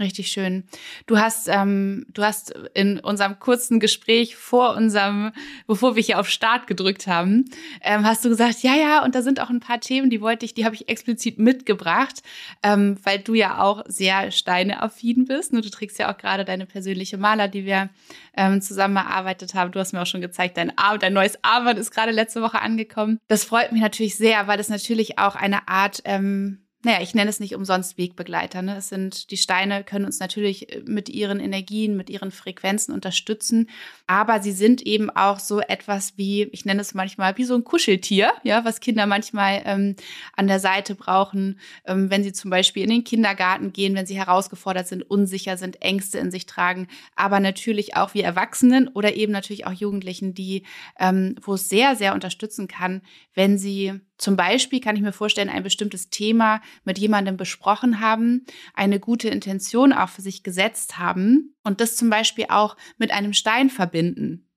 [0.00, 0.64] Richtig schön.
[1.06, 5.32] Du hast, ähm, du hast in unserem kurzen Gespräch vor unserem,
[5.66, 7.44] bevor wir hier auf Start gedrückt haben,
[7.82, 10.46] ähm, hast du gesagt, ja, ja, und da sind auch ein paar Themen, die wollte
[10.46, 12.22] ich, die habe ich explizit mitgebracht,
[12.62, 15.52] ähm, weil du ja auch sehr steineaffin bist.
[15.52, 15.60] Ne?
[15.60, 17.90] Du trägst ja auch gerade deine persönliche Maler, die wir
[18.34, 19.70] ähm, zusammen erarbeitet haben.
[19.70, 22.62] Du hast mir auch schon gezeigt, dein, Ar dein neues Arbeit ist gerade letzte Woche
[22.62, 23.18] angekommen.
[23.28, 27.28] Das freut mich natürlich sehr, weil das natürlich auch eine Art ähm, naja, ich nenne
[27.28, 28.62] es nicht umsonst Wegbegleiter.
[28.62, 28.76] Ne?
[28.76, 33.68] Es sind, die Steine können uns natürlich äh, mit ihren Energien, mit ihren Frequenzen unterstützen,
[34.06, 37.64] aber sie sind eben auch so etwas wie, ich nenne es manchmal wie so ein
[37.64, 39.94] Kuscheltier, ja, was Kinder manchmal ähm,
[40.36, 44.16] an der Seite brauchen, ähm, wenn sie zum Beispiel in den Kindergarten gehen, wenn sie
[44.16, 49.32] herausgefordert sind, unsicher sind, Ängste in sich tragen, aber natürlich auch wie Erwachsenen oder eben
[49.32, 50.62] natürlich auch Jugendlichen, die,
[50.98, 53.02] ähm, wo es sehr, sehr unterstützen kann,
[53.34, 58.44] wenn sie zum Beispiel kann ich mir vorstellen, ein bestimmtes Thema mit jemandem besprochen haben,
[58.74, 63.32] eine gute Intention auch für sich gesetzt haben und das zum Beispiel auch mit einem
[63.32, 64.49] Stein verbinden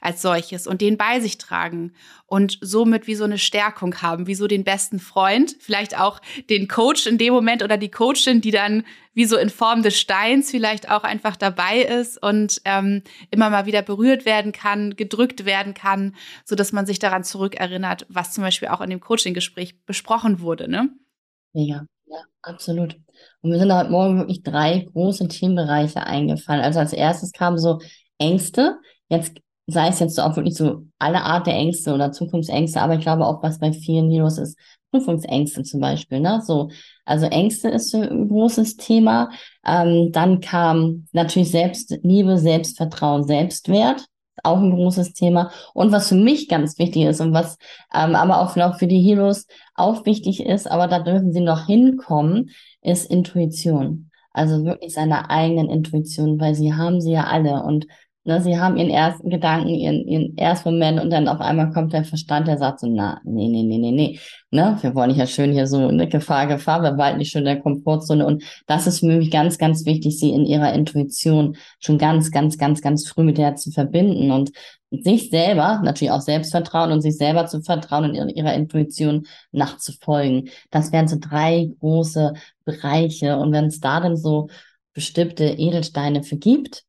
[0.00, 1.92] als solches und den bei sich tragen
[2.26, 6.20] und somit wie so eine Stärkung haben, wie so den besten Freund, vielleicht auch
[6.50, 10.00] den Coach in dem Moment oder die Coachin, die dann wie so in Form des
[10.00, 15.44] Steins vielleicht auch einfach dabei ist und ähm, immer mal wieder berührt werden kann, gedrückt
[15.44, 19.84] werden kann, so dass man sich daran zurückerinnert, was zum Beispiel auch in dem Coaching-Gespräch
[19.84, 20.88] besprochen wurde, ne?
[21.52, 22.96] Ja, ja, absolut.
[23.42, 26.62] Und mir sind heute Morgen wirklich drei große Themenbereiche eingefallen.
[26.62, 27.78] Also als erstes kam so
[28.18, 28.78] Ängste.
[29.08, 33.00] Jetzt sei es jetzt auch wirklich so alle Art der Ängste oder Zukunftsängste, aber ich
[33.00, 34.58] glaube auch, was bei vielen Heroes ist,
[34.90, 36.42] Prüfungsängste zum Beispiel, ne?
[36.44, 36.70] So,
[37.04, 39.30] also Ängste ist ein großes Thema.
[39.66, 44.06] Ähm, dann kam natürlich Selbstliebe, Selbstvertrauen, Selbstwert,
[44.42, 45.50] auch ein großes Thema.
[45.72, 47.56] Und was für mich ganz wichtig ist und was
[47.94, 51.66] ähm, aber auch noch für die Heroes auch wichtig ist, aber da dürfen sie noch
[51.66, 52.50] hinkommen,
[52.82, 54.10] ist Intuition.
[54.32, 57.86] Also wirklich seine eigenen Intuition, weil sie haben sie ja alle und
[58.24, 61.92] Ne, sie haben ihren ersten Gedanken, ihren, ihren ersten Moment und dann auf einmal kommt
[61.92, 64.20] der Verstand, der sagt so, na, nee, nee, nee, nee, nee.
[64.52, 64.78] Ne?
[64.80, 67.60] Wir wollen ja schön hier so eine Gefahr, Gefahr, wir walten nicht schon in der
[67.60, 68.24] Komfortzone.
[68.24, 72.58] Und das ist für mich ganz, ganz wichtig, sie in ihrer Intuition schon ganz, ganz,
[72.58, 74.52] ganz, ganz früh mit der zu verbinden und
[74.92, 80.48] sich selber, natürlich auch Selbstvertrauen und sich selber zu vertrauen und ihrer Intuition nachzufolgen.
[80.70, 83.36] Das wären so drei große Bereiche.
[83.38, 84.46] Und wenn es da dann so
[84.92, 86.84] bestimmte Edelsteine für gibt,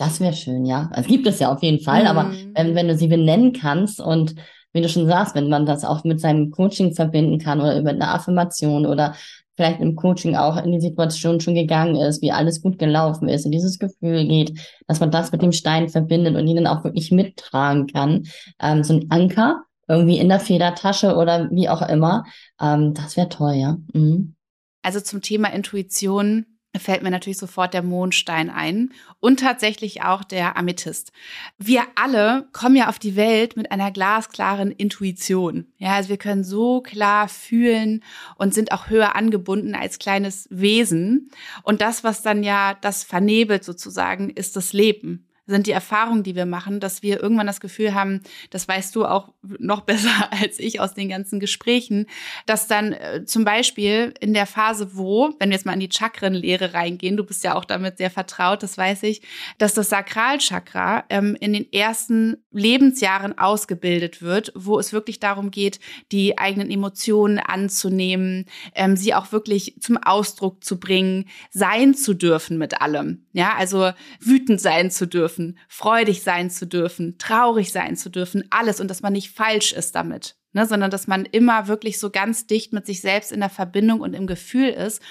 [0.00, 0.90] das wäre schön, ja.
[0.94, 2.08] Es gibt es ja auf jeden Fall, mhm.
[2.08, 4.34] aber ähm, wenn du sie benennen kannst und
[4.72, 7.90] wie du schon sagst, wenn man das auch mit seinem Coaching verbinden kann oder über
[7.90, 9.14] eine Affirmation oder
[9.56, 13.44] vielleicht im Coaching auch in die Situation schon gegangen ist, wie alles gut gelaufen ist
[13.44, 16.82] und dieses Gefühl geht, dass man das mit dem Stein verbindet und ihn dann auch
[16.82, 18.26] wirklich mittragen kann.
[18.58, 22.24] Ähm, so ein Anker irgendwie in der Federtasche oder wie auch immer.
[22.58, 23.76] Ähm, das wäre toll, ja.
[23.92, 24.34] Mhm.
[24.82, 26.46] Also zum Thema Intuition
[26.78, 31.10] fällt mir natürlich sofort der Mondstein ein und tatsächlich auch der Amethyst.
[31.58, 35.66] Wir alle kommen ja auf die Welt mit einer glasklaren Intuition.
[35.78, 38.04] Ja, also wir können so klar fühlen
[38.36, 41.30] und sind auch höher angebunden als kleines Wesen.
[41.64, 46.34] Und das, was dann ja das vernebelt sozusagen, ist das Leben sind die Erfahrungen, die
[46.34, 50.58] wir machen, dass wir irgendwann das Gefühl haben, das weißt du auch noch besser als
[50.58, 52.06] ich aus den ganzen Gesprächen,
[52.46, 55.90] dass dann äh, zum Beispiel in der Phase, wo, wenn wir jetzt mal in die
[55.92, 59.22] Chakrenlehre reingehen, du bist ja auch damit sehr vertraut, das weiß ich,
[59.58, 65.80] dass das Sakralchakra ähm, in den ersten Lebensjahren ausgebildet wird, wo es wirklich darum geht,
[66.12, 72.58] die eigenen Emotionen anzunehmen, ähm, sie auch wirklich zum Ausdruck zu bringen, sein zu dürfen
[72.58, 73.26] mit allem.
[73.32, 78.44] Ja, also wütend sein zu dürfen dürfen, freudig sein zu dürfen, traurig sein zu dürfen,
[78.50, 82.10] alles und dass man nicht falsch ist damit, ne, sondern dass man immer wirklich so
[82.10, 85.02] ganz dicht mit sich selbst in der Verbindung und im Gefühl ist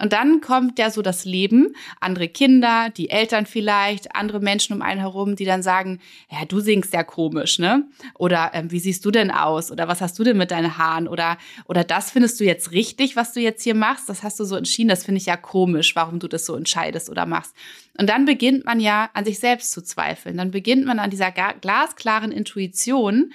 [0.00, 4.82] und dann kommt ja so das Leben, andere Kinder, die Eltern vielleicht, andere Menschen um
[4.82, 7.88] einen herum, die dann sagen, ja, du singst ja komisch, ne?
[8.14, 9.70] Oder ähm, wie siehst du denn aus?
[9.70, 11.08] Oder was hast du denn mit deinen Haaren?
[11.08, 14.08] Oder, oder das findest du jetzt richtig, was du jetzt hier machst?
[14.08, 17.10] Das hast du so entschieden, das finde ich ja komisch, warum du das so entscheidest
[17.10, 17.54] oder machst.
[17.98, 20.36] Und dann beginnt man ja an sich selbst zu zweifeln.
[20.36, 23.32] Dann beginnt man an dieser glasklaren Intuition,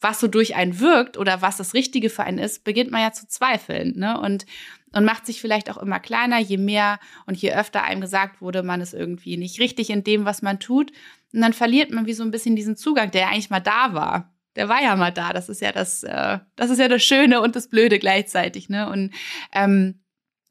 [0.00, 3.12] was so durch einen wirkt oder was das Richtige für einen ist, beginnt man ja
[3.12, 3.98] zu zweifeln.
[3.98, 4.20] Ne?
[4.20, 4.46] Und
[4.92, 8.62] und macht sich vielleicht auch immer kleiner, je mehr und je öfter einem gesagt wurde,
[8.62, 10.92] man ist irgendwie nicht richtig in dem, was man tut.
[11.32, 13.94] Und dann verliert man wie so ein bisschen diesen Zugang, der ja eigentlich mal da
[13.94, 14.32] war.
[14.54, 15.32] Der war ja mal da.
[15.32, 18.68] Das ist ja das, äh, das ist ja das Schöne und das Blöde gleichzeitig.
[18.68, 18.88] Ne?
[18.88, 19.12] Und
[19.52, 20.00] ähm,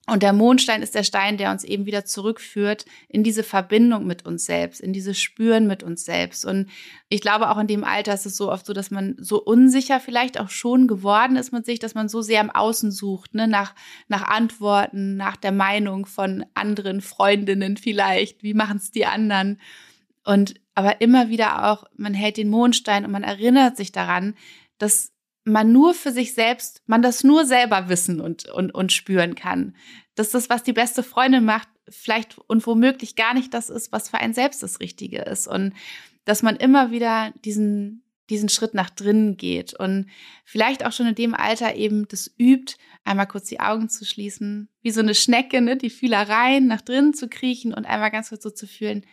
[0.07, 4.23] und der Mondstein ist der Stein, der uns eben wieder zurückführt in diese Verbindung mit
[4.23, 6.45] uns selbst, in dieses Spüren mit uns selbst.
[6.45, 6.69] Und
[7.09, 9.99] ich glaube, auch in dem Alter ist es so oft so, dass man so unsicher
[9.99, 13.47] vielleicht auch schon geworden ist mit sich, dass man so sehr im Außen sucht, ne?
[13.47, 13.73] nach,
[14.07, 18.43] nach Antworten, nach der Meinung von anderen Freundinnen vielleicht.
[18.43, 19.59] Wie machen es die anderen?
[20.23, 24.35] Und aber immer wieder auch, man hält den Mondstein und man erinnert sich daran,
[24.77, 25.14] dass
[25.45, 29.75] man nur für sich selbst, man das nur selber wissen und, und, und spüren kann.
[30.15, 34.09] Dass das, was die beste Freundin macht, vielleicht und womöglich gar nicht das ist, was
[34.09, 35.47] für einen selbst das Richtige ist.
[35.47, 35.73] Und
[36.25, 40.09] dass man immer wieder diesen, diesen Schritt nach drinnen geht und
[40.43, 44.67] vielleicht auch schon in dem Alter eben das übt, einmal kurz die Augen zu schließen,
[44.81, 48.41] wie so eine Schnecke, ne, die Fühlereien nach drinnen zu kriechen und einmal ganz kurz
[48.41, 49.05] so zu fühlen,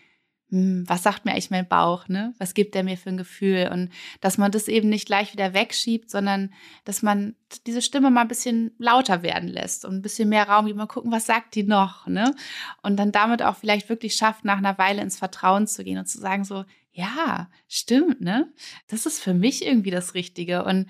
[0.53, 2.35] hm, was sagt mir eigentlich mein Bauch, ne?
[2.37, 3.71] Was gibt er mir für ein Gefühl?
[3.73, 3.89] Und
[4.21, 6.53] dass man das eben nicht gleich wieder wegschiebt, sondern
[6.85, 7.35] dass man
[7.67, 10.85] diese Stimme mal ein bisschen lauter werden lässt und ein bisschen mehr Raum gibt, mal
[10.87, 12.35] gucken, was sagt die noch, ne?
[12.83, 16.07] Und dann damit auch vielleicht wirklich schafft, nach einer Weile ins Vertrauen zu gehen und
[16.07, 18.53] zu sagen so, ja, stimmt, ne?
[18.89, 20.65] Das ist für mich irgendwie das Richtige.
[20.65, 20.87] Und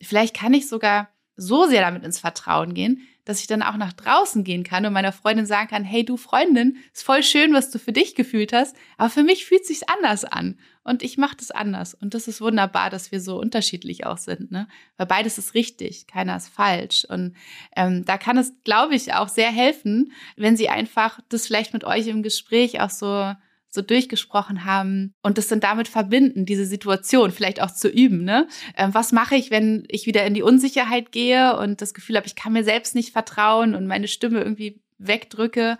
[0.00, 3.92] vielleicht kann ich sogar so sehr damit ins Vertrauen gehen, dass ich dann auch nach
[3.92, 7.70] draußen gehen kann und meiner Freundin sagen kann, hey du Freundin, ist voll schön, was
[7.70, 10.58] du für dich gefühlt hast, aber für mich fühlt sich's anders an.
[10.84, 11.94] Und ich mache das anders.
[11.94, 14.66] Und das ist wunderbar, dass wir so unterschiedlich auch sind, ne?
[14.96, 17.04] Weil beides ist richtig, keiner ist falsch.
[17.08, 17.36] Und
[17.76, 21.84] ähm, da kann es, glaube ich, auch sehr helfen, wenn sie einfach das vielleicht mit
[21.84, 23.32] euch im Gespräch auch so
[23.72, 28.22] so durchgesprochen haben und das dann damit verbinden, diese Situation vielleicht auch zu üben.
[28.22, 28.46] Ne?
[28.76, 32.26] Ähm, was mache ich, wenn ich wieder in die Unsicherheit gehe und das Gefühl habe,
[32.26, 35.78] ich kann mir selbst nicht vertrauen und meine Stimme irgendwie wegdrücke?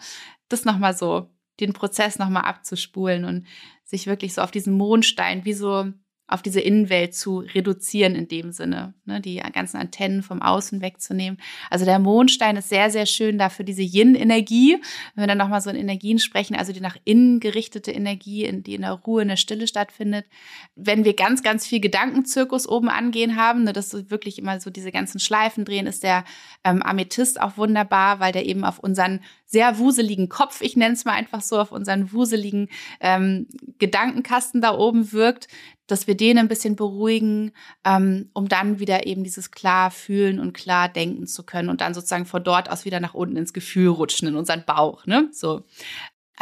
[0.49, 1.28] Das nochmal so,
[1.61, 3.47] den Prozess nochmal abzuspulen und
[3.84, 5.93] sich wirklich so auf diesen Mondstein wie so
[6.33, 11.39] auf diese Innenwelt zu reduzieren in dem Sinne, ne, die ganzen Antennen vom Außen wegzunehmen.
[11.70, 14.78] Also der Mondstein ist sehr, sehr schön dafür diese Yin-Energie,
[15.14, 18.62] wenn wir dann nochmal so in Energien sprechen, also die nach innen gerichtete Energie, in
[18.62, 20.26] die in der Ruhe, in der Stille stattfindet.
[20.74, 24.93] Wenn wir ganz, ganz viel Gedankenzirkus oben angehen haben, ne, dass wirklich immer so diese
[24.93, 26.24] ganzen Schleifen drehen, ist der
[26.64, 29.20] ähm, Amethyst auch wunderbar, weil der eben auf unseren
[29.53, 32.68] sehr wuseligen Kopf, ich nenne es mal einfach so, auf unseren wuseligen
[33.01, 33.47] ähm,
[33.78, 35.47] Gedankenkasten da oben wirkt,
[35.87, 37.53] dass wir den ein bisschen beruhigen,
[37.85, 41.95] ähm, um dann wieder eben dieses klar fühlen und klar denken zu können und dann
[41.95, 45.07] sozusagen von dort aus wieder nach unten ins Gefühl rutschen, in unseren Bauch.
[45.07, 45.28] Ne?
[45.33, 45.64] So.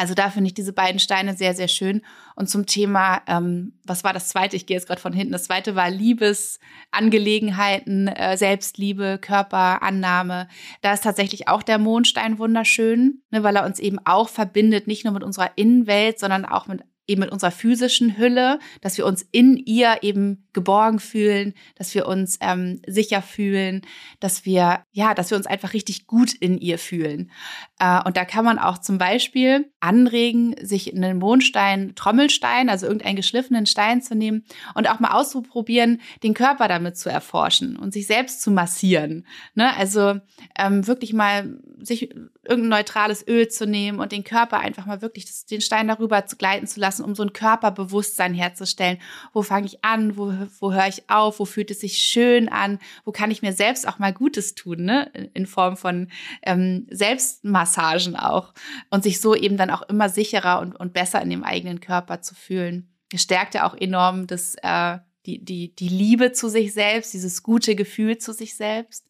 [0.01, 2.01] Also da finde ich diese beiden Steine sehr, sehr schön.
[2.35, 4.57] Und zum Thema, ähm, was war das zweite?
[4.57, 5.33] Ich gehe jetzt gerade von hinten.
[5.33, 10.49] Das zweite war Liebesangelegenheiten, äh, Selbstliebe, Körperannahme.
[10.81, 15.05] Da ist tatsächlich auch der Mondstein wunderschön, ne, weil er uns eben auch verbindet, nicht
[15.05, 19.27] nur mit unserer Innenwelt, sondern auch mit eben mit unserer physischen Hülle, dass wir uns
[19.33, 23.83] in ihr eben geborgen fühlen, dass wir uns ähm, sicher fühlen,
[24.21, 27.31] dass wir, ja, dass wir uns einfach richtig gut in ihr fühlen.
[27.79, 33.17] Äh, und da kann man auch zum Beispiel anregen, sich einen Mondstein, Trommelstein, also irgendeinen
[33.17, 34.45] geschliffenen Stein zu nehmen
[34.75, 39.27] und auch mal auszuprobieren, den Körper damit zu erforschen und sich selbst zu massieren.
[39.55, 39.75] Ne?
[39.77, 40.21] Also
[40.59, 42.11] ähm, wirklich mal sich
[42.45, 46.27] irgendein neutrales Öl zu nehmen und den Körper einfach mal wirklich das, den Stein darüber
[46.27, 48.99] zu gleiten zu lassen, um so ein Körperbewusstsein herzustellen.
[49.33, 50.17] Wo fange ich an?
[50.17, 51.39] Wo, wo höre ich auf?
[51.39, 52.79] Wo fühlt es sich schön an?
[53.05, 55.11] Wo kann ich mir selbst auch mal Gutes tun, ne?
[55.35, 56.09] In Form von
[56.43, 58.55] ähm, Selbstmassagen auch.
[58.91, 62.23] Und sich so eben dann auch immer sicherer und, und besser in dem eigenen Körper
[62.23, 62.89] zu fühlen.
[63.13, 67.43] Es stärkt ja auch enorm das, äh, die, die, die Liebe zu sich selbst, dieses
[67.43, 69.07] gute Gefühl zu sich selbst.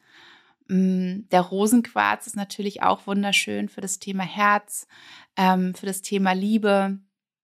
[0.68, 4.86] Mm, der Rosenquarz ist natürlich auch wunderschön für das Thema Herz,
[5.36, 6.98] ähm, für das Thema Liebe.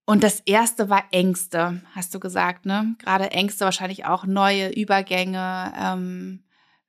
[0.07, 2.95] Und das erste war Ängste, hast du gesagt, ne?
[3.01, 6.45] Gerade Ängste, wahrscheinlich auch neue Übergänge ähm,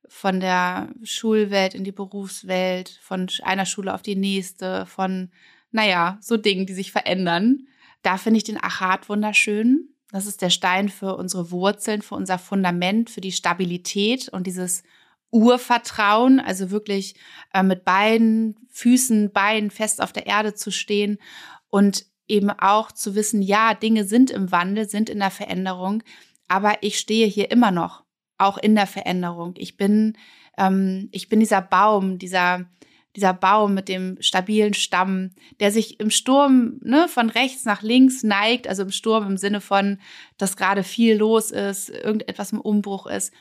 [0.07, 5.31] von der Schulwelt in die Berufswelt, von einer Schule auf die nächste, von,
[5.71, 7.67] naja, so Dingen, die sich verändern.
[8.03, 9.89] Da finde ich den Achat wunderschön.
[10.11, 14.83] Das ist der Stein für unsere Wurzeln, für unser Fundament, für die Stabilität und dieses
[15.31, 17.15] Urvertrauen, also wirklich
[17.51, 21.17] äh, mit beiden Füßen, Beinen fest auf der Erde zu stehen
[21.69, 26.03] und eben auch zu wissen, ja, Dinge sind im Wandel, sind in der Veränderung,
[26.47, 28.03] aber ich stehe hier immer noch,
[28.37, 29.53] auch in der Veränderung.
[29.57, 30.17] Ich bin,
[30.57, 32.65] ähm, ich bin dieser Baum, dieser,
[33.15, 38.23] dieser Baum mit dem stabilen Stamm, der sich im Sturm ne, von rechts nach links
[38.23, 39.99] neigt, also im Sturm im Sinne von,
[40.37, 43.33] dass gerade viel los ist, irgendetwas im Umbruch ist.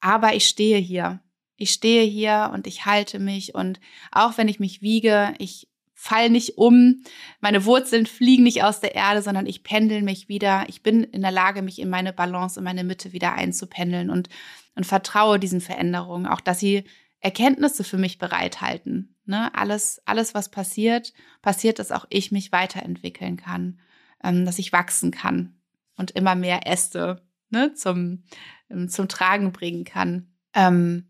[0.00, 1.20] Aber ich stehe hier
[1.58, 3.80] ich stehe hier und ich halte mich und
[4.12, 5.67] auch wenn ich mich wiege, ich
[6.00, 7.02] fall nicht um,
[7.40, 10.64] meine Wurzeln fliegen nicht aus der Erde, sondern ich pendel mich wieder.
[10.68, 14.28] Ich bin in der Lage, mich in meine Balance, in meine Mitte wieder einzupendeln und,
[14.76, 16.84] und vertraue diesen Veränderungen, auch dass sie
[17.18, 19.16] Erkenntnisse für mich bereithalten.
[19.26, 19.52] Ne?
[19.56, 23.80] Alles, alles, was passiert, passiert, dass auch ich mich weiterentwickeln kann,
[24.22, 25.58] ähm, dass ich wachsen kann
[25.96, 28.22] und immer mehr Äste ne, zum,
[28.70, 30.28] ähm, zum Tragen bringen kann.
[30.54, 31.08] Ähm,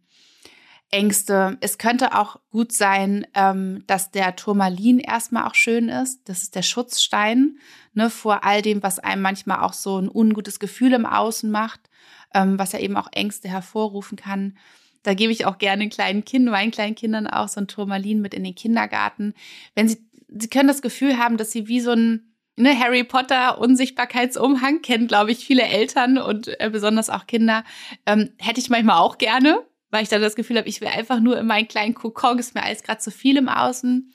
[0.90, 1.58] Ängste.
[1.60, 6.28] Es könnte auch gut sein, ähm, dass der Turmalin erstmal auch schön ist.
[6.28, 7.58] Das ist der Schutzstein
[7.92, 11.90] ne, vor all dem, was einem manchmal auch so ein ungutes Gefühl im Außen macht,
[12.34, 14.56] ähm, was ja eben auch Ängste hervorrufen kann.
[15.02, 18.34] Da gebe ich auch gerne kleinen Kindern, meinen kleinen Kindern auch so ein Turmalin mit
[18.34, 19.34] in den Kindergarten.
[19.74, 23.58] Wenn sie, sie können das Gefühl haben, dass sie wie so ein ne, Harry Potter
[23.58, 27.64] Unsichtbarkeitsumhang kennen, glaube ich, viele Eltern und äh, besonders auch Kinder.
[28.06, 31.20] Ähm, hätte ich manchmal auch gerne, weil ich dann das Gefühl habe, ich will einfach
[31.20, 34.12] nur in meinen kleinen Kokon, ist mir alles gerade zu viel im Außen.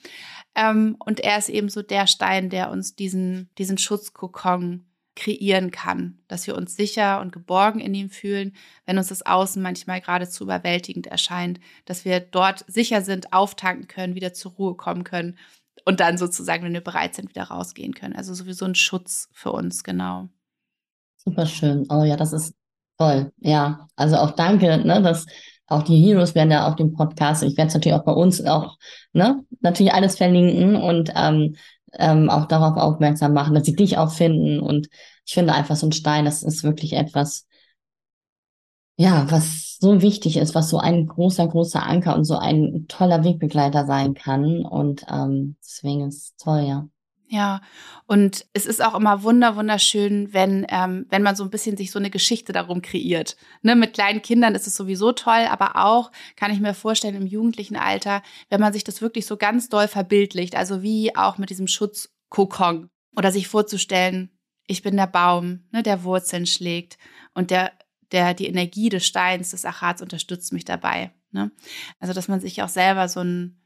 [0.54, 6.18] Ähm, und er ist eben so der Stein, der uns diesen, diesen Schutzkokon kreieren kann,
[6.26, 8.52] dass wir uns sicher und geborgen in ihm fühlen,
[8.84, 14.16] wenn uns das Außen manchmal geradezu überwältigend erscheint, dass wir dort sicher sind, auftanken können,
[14.16, 15.38] wieder zur Ruhe kommen können
[15.84, 18.16] und dann sozusagen, wenn wir bereit sind, wieder rausgehen können.
[18.16, 20.28] Also sowieso ein Schutz für uns, genau.
[21.16, 21.86] Super schön.
[21.90, 22.54] Oh ja, das ist
[22.98, 23.88] Toll, ja.
[23.96, 25.26] Also auch danke, ne, dass
[25.66, 27.42] auch die Heroes werden ja auf dem Podcast.
[27.42, 28.76] Ich werde es natürlich auch bei uns auch,
[29.12, 31.56] ne, natürlich alles verlinken und ähm,
[31.94, 34.60] ähm, auch darauf aufmerksam machen, dass sie dich auch finden.
[34.60, 34.88] Und
[35.26, 37.46] ich finde einfach so ein Stein, das ist wirklich etwas,
[38.96, 43.24] ja, was so wichtig ist, was so ein großer, großer Anker und so ein toller
[43.24, 44.64] Wegbegleiter sein kann.
[44.64, 46.88] Und ähm, deswegen ist es toll, ja.
[47.34, 47.62] Ja,
[48.06, 51.90] und es ist auch immer wunder wunderschön, wenn ähm, wenn man so ein bisschen sich
[51.90, 53.36] so eine Geschichte darum kreiert.
[53.62, 57.26] Ne, mit kleinen Kindern ist es sowieso toll, aber auch kann ich mir vorstellen im
[57.26, 61.50] jugendlichen Alter, wenn man sich das wirklich so ganz doll verbildlicht, also wie auch mit
[61.50, 64.30] diesem Schutzkokon oder sich vorzustellen,
[64.68, 66.98] ich bin der Baum, ne, der Wurzeln schlägt
[67.34, 67.72] und der
[68.12, 71.12] der die Energie des Steins des Achats unterstützt mich dabei.
[71.32, 71.50] Ne?
[71.98, 73.63] Also dass man sich auch selber so ein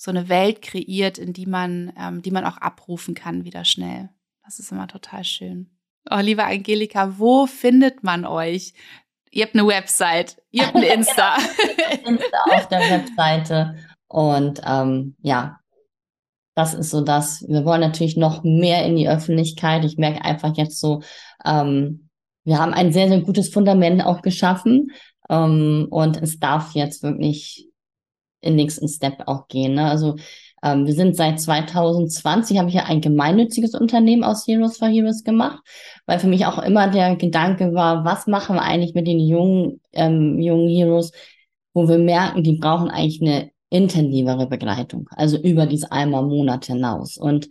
[0.00, 4.08] so eine Welt kreiert, in die man, ähm, die man auch abrufen kann wieder schnell.
[4.42, 5.68] Das ist immer total schön.
[6.10, 8.72] Oh, liebe Angelika, wo findet man euch?
[9.30, 11.36] Ihr habt eine Website, ihr habt ein Insta.
[12.06, 13.76] Insta auf der Webseite.
[14.08, 15.60] Und ähm, ja,
[16.54, 17.46] das ist so das.
[17.46, 19.84] Wir wollen natürlich noch mehr in die Öffentlichkeit.
[19.84, 21.02] Ich merke einfach jetzt so,
[21.44, 22.08] ähm,
[22.44, 24.92] wir haben ein sehr, sehr gutes Fundament auch geschaffen.
[25.28, 27.69] Ähm, und es darf jetzt wirklich
[28.40, 29.74] in nächsten Step auch gehen.
[29.74, 29.88] Ne?
[29.88, 30.16] Also
[30.62, 35.24] ähm, wir sind seit 2020, habe ich ja ein gemeinnütziges Unternehmen aus Heroes for Heroes
[35.24, 35.60] gemacht,
[36.06, 39.80] weil für mich auch immer der Gedanke war, was machen wir eigentlich mit den jungen,
[39.92, 41.12] ähm, jungen Heroes,
[41.72, 47.16] wo wir merken, die brauchen eigentlich eine intensivere Begleitung, also über diese einmal Monat hinaus.
[47.16, 47.48] Und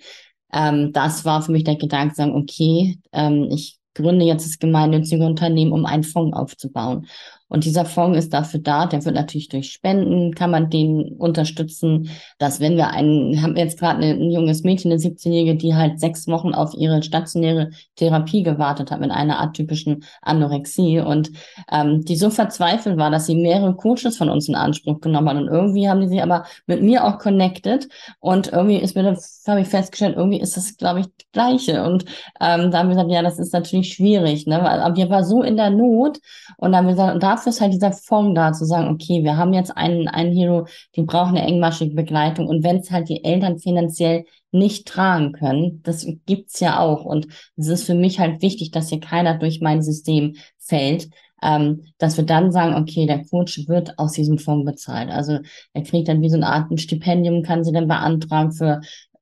[0.53, 5.25] ähm, das war für mich der Gedanke, sagen, okay, ähm, ich gründe jetzt das gemeinnützige
[5.25, 7.07] Unternehmen, um einen Fonds aufzubauen.
[7.49, 12.09] Und dieser Fonds ist dafür da, der wird natürlich durch Spenden, kann man den unterstützen,
[12.37, 15.99] dass wenn wir einen, haben wir jetzt gerade ein junges Mädchen, eine 17-Jährige, die halt
[15.99, 21.31] sechs Wochen auf ihre stationäre Therapie gewartet hat mit einer atypischen Anorexie und
[21.71, 25.37] ähm, die so verzweifelt war, dass sie mehrere Coaches von uns in Anspruch genommen hat.
[25.37, 27.89] Und irgendwie haben die sich aber mit mir auch connected
[28.19, 31.83] und irgendwie ist mir, habe ich festgestellt, irgendwie ist das, glaube ich, das Gleiche.
[31.83, 32.05] Und
[32.39, 34.61] ähm, da haben wir gesagt, ja, das ist natürlich schwierig, ne?
[34.61, 36.19] Aber wir war so in der Not
[36.57, 39.23] und dann haben wir gesagt, und dafür ist halt dieser Fonds da, zu sagen, okay,
[39.23, 42.47] wir haben jetzt einen, einen Hero, die brauchen eine engmaschige Begleitung.
[42.47, 47.05] Und wenn es halt die Eltern finanziell nicht tragen können, das gibt's ja auch.
[47.05, 51.09] Und es ist für mich halt wichtig, dass hier keiner durch mein System fällt,
[51.41, 55.09] ähm, dass wir dann sagen, okay, der Coach wird aus diesem Fonds bezahlt.
[55.09, 55.39] Also
[55.73, 58.81] er kriegt dann wie so eine Art ein Stipendium, kann sie dann beantragen für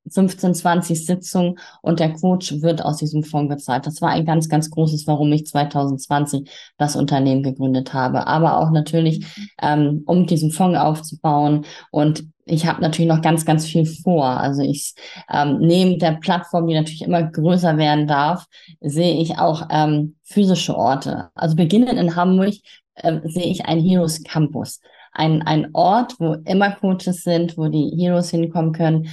[0.10, 3.86] 15, 20 Sitzungen und der Coach wird aus diesem Fonds bezahlt.
[3.86, 8.28] Das war ein ganz, ganz großes, warum ich 2020 das Unternehmen gegründet habe.
[8.28, 9.26] Aber auch natürlich,
[9.62, 11.66] ähm, um diesen Fonds aufzubauen.
[11.92, 14.26] Und ich habe natürlich noch ganz, ganz viel vor.
[14.26, 14.94] Also ich
[15.32, 18.46] ähm, neben der Plattform, die natürlich immer größer werden darf,
[18.80, 21.30] sehe ich auch ähm, physische Orte.
[21.36, 22.56] Also beginnend in Hamburg
[22.96, 24.80] äh, sehe ich einen Heroes Campus.
[25.12, 29.10] Ein, ein Ort, wo immer Coaches sind, wo die Heroes hinkommen können,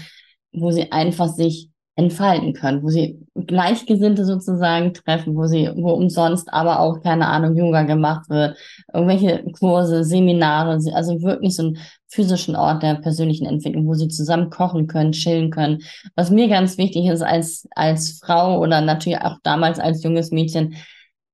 [0.54, 6.52] wo sie einfach sich entfalten können, wo sie Gleichgesinnte sozusagen treffen, wo sie, wo umsonst
[6.52, 8.56] aber auch, keine Ahnung, Yoga gemacht wird,
[8.92, 11.78] irgendwelche Kurse, Seminare, also wirklich so einen
[12.08, 15.82] physischen Ort der persönlichen Entwicklung, wo sie zusammen kochen können, chillen können.
[16.16, 20.74] Was mir ganz wichtig ist als, als Frau oder natürlich auch damals als junges Mädchen,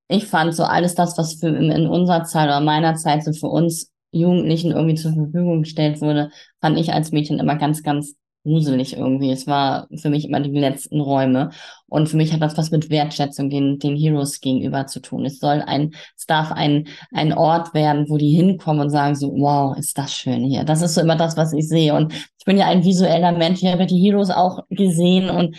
[0.08, 3.46] ich fand so alles das, was für in, unserer Zeit oder meiner Zeit so für
[3.46, 8.96] uns Jugendlichen irgendwie zur Verfügung gestellt wurde, fand ich als Mädchen immer ganz, ganz gruselig
[8.96, 9.30] irgendwie.
[9.30, 11.50] Es war für mich immer die letzten Räume.
[11.86, 15.24] Und für mich hat das was mit Wertschätzung den, den Heroes gegenüber zu tun.
[15.24, 19.32] Es soll ein, es darf ein, ein Ort werden, wo die hinkommen und sagen so,
[19.32, 20.64] wow, ist das schön hier.
[20.64, 21.94] Das ist so immer das, was ich sehe.
[21.94, 23.62] Und ich bin ja ein visueller Mensch.
[23.62, 25.56] Ich habe die Heroes auch gesehen und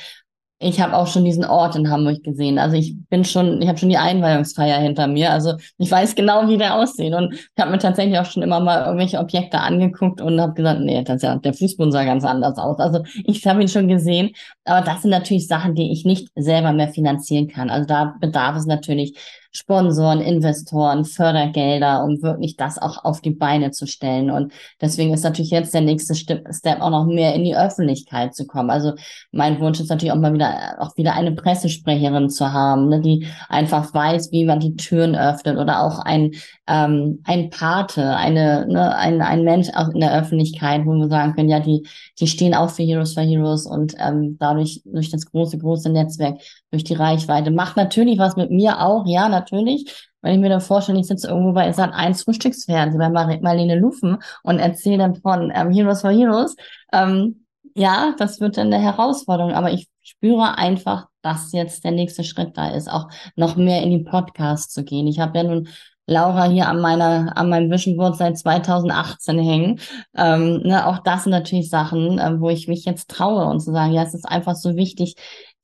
[0.62, 2.60] ich habe auch schon diesen Ort in Hamburg gesehen.
[2.60, 5.32] Also ich bin schon, ich habe schon die Einweihungsfeier hinter mir.
[5.32, 7.14] Also ich weiß genau, wie der aussieht.
[7.14, 10.82] Und ich habe mir tatsächlich auch schon immer mal irgendwelche Objekte angeguckt und habe gesagt,
[10.82, 12.80] nee, das ja, der Fußboden sah ganz anders aus.
[12.80, 14.32] Also ich habe ihn schon gesehen.
[14.64, 17.72] Aber das sind natürlich Sachen, die ich nicht selber mehr finanzieren kann.
[17.72, 19.18] Also da bedarf es natürlich
[19.54, 24.32] Sponsoren, Investoren, Fördergelder, um wirklich das auch auf die Beine zu stellen.
[24.32, 28.48] Und deswegen ist natürlich jetzt der nächste Step auch noch mehr in die Öffentlichkeit zu
[28.48, 28.70] kommen.
[28.70, 28.94] Also
[29.32, 33.28] mein Wunsch ist natürlich auch mal wieder, auch wieder eine Pressesprecherin zu haben, ne, die
[33.50, 36.32] einfach weiß, wie man die Türen öffnet oder auch ein,
[36.68, 41.34] ähm, ein Pate, eine, ne, ein, ein Mensch auch in der Öffentlichkeit, wo wir sagen
[41.34, 41.86] können, ja, die,
[42.20, 46.40] die stehen auch für Heroes for Heroes und ähm, dadurch, durch das große, große Netzwerk,
[46.72, 50.10] durch die Reichweite, macht natürlich was mit mir auch, ja, natürlich.
[50.22, 53.80] Wenn ich mir dann vorstelle, ich sitze irgendwo bei Sat 1 Frühstücksfernsehen bei Mar Marlene
[53.80, 56.56] Lufen und erzähle dann von ähm, Heroes for Heroes,
[56.94, 62.24] ähm, ja, das wird dann eine Herausforderung, aber ich spüre einfach, dass jetzt der nächste
[62.24, 65.08] Schritt da ist, auch noch mehr in die Podcasts zu gehen.
[65.08, 65.70] Ich habe ja nun
[66.08, 69.80] Laura hier an meiner, an meinem Vision Board seit 2018 hängen.
[70.16, 73.72] Ähm, ne, auch das sind natürlich Sachen, äh, wo ich mich jetzt traue und zu
[73.72, 75.16] sagen, ja, es ist einfach so wichtig,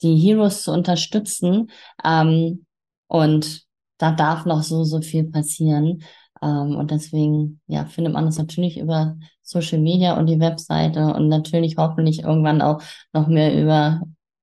[0.02, 1.70] die Heroes zu unterstützen.
[2.04, 2.66] Ähm,
[3.08, 3.67] und
[3.98, 6.04] da darf noch so, so viel passieren.
[6.42, 11.30] Ähm, und deswegen, ja, findet man das natürlich über Social Media und die Webseite und
[11.30, 12.82] natürlich hoffentlich irgendwann auch
[13.14, 14.02] noch mehr über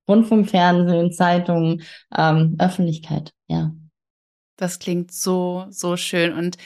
[0.08, 1.82] Rundfunk, Fernsehen, Zeitungen,
[2.16, 3.72] ähm, Öffentlichkeit, ja.
[4.56, 6.32] Das klingt so, so schön.
[6.32, 6.56] Und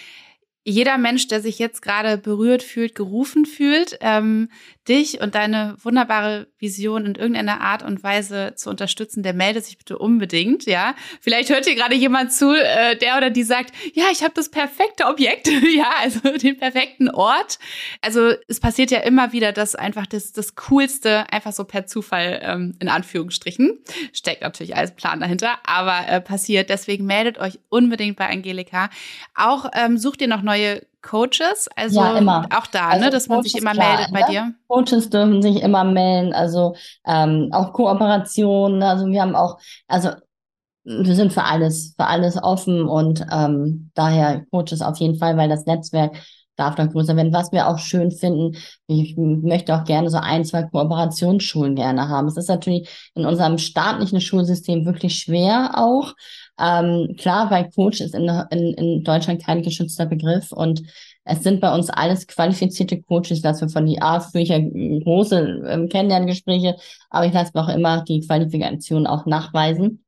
[0.65, 4.51] jeder Mensch, der sich jetzt gerade berührt fühlt, gerufen fühlt, ähm,
[4.89, 9.79] dich und deine wunderbare Vision in irgendeiner Art und Weise zu unterstützen, der meldet sich
[9.79, 10.95] bitte unbedingt, ja.
[11.21, 14.51] Vielleicht hört hier gerade jemand zu, äh, der oder die sagt, ja, ich habe das
[14.51, 17.59] perfekte Objekt, ja, also den perfekten Ort.
[18.01, 22.41] Also es passiert ja immer wieder, dass einfach das, das Coolste einfach so per Zufall,
[22.43, 23.79] ähm, in Anführungsstrichen,
[24.13, 26.71] steckt natürlich als Plan dahinter, aber äh, passiert.
[26.71, 28.91] Deswegen meldet euch unbedingt bei Angelika.
[29.35, 31.69] Auch ähm, sucht ihr noch neue Coaches?
[31.77, 32.47] Also ja, immer.
[32.55, 34.27] auch da, ne, also ne, dass man sich immer klar, meldet bei ne?
[34.29, 34.55] dir.
[34.67, 36.75] Coaches dürfen sich immer melden, also
[37.07, 38.83] ähm, auch Kooperationen.
[38.83, 40.11] Also wir haben auch, also
[40.85, 45.49] wir sind für alles, für alles offen und ähm, daher Coaches auf jeden Fall, weil
[45.49, 46.17] das Netzwerk
[46.59, 47.33] darf dann größer werden.
[47.33, 52.27] Was wir auch schön finden, ich möchte auch gerne so ein, zwei Kooperationsschulen gerne haben.
[52.27, 56.15] Es ist natürlich in unserem staatlichen Schulsystem wirklich schwer auch,
[56.59, 60.83] ähm, klar, weil Coach ist in, in, in Deutschland kein geschützter Begriff und
[61.25, 65.89] es sind bei uns alles qualifizierte Coaches, dass wir von die Art Bücher große ähm,
[65.89, 66.77] Kennenlerngespräche,
[67.11, 70.05] aber ich lasse mir auch immer die Qualifikation auch nachweisen.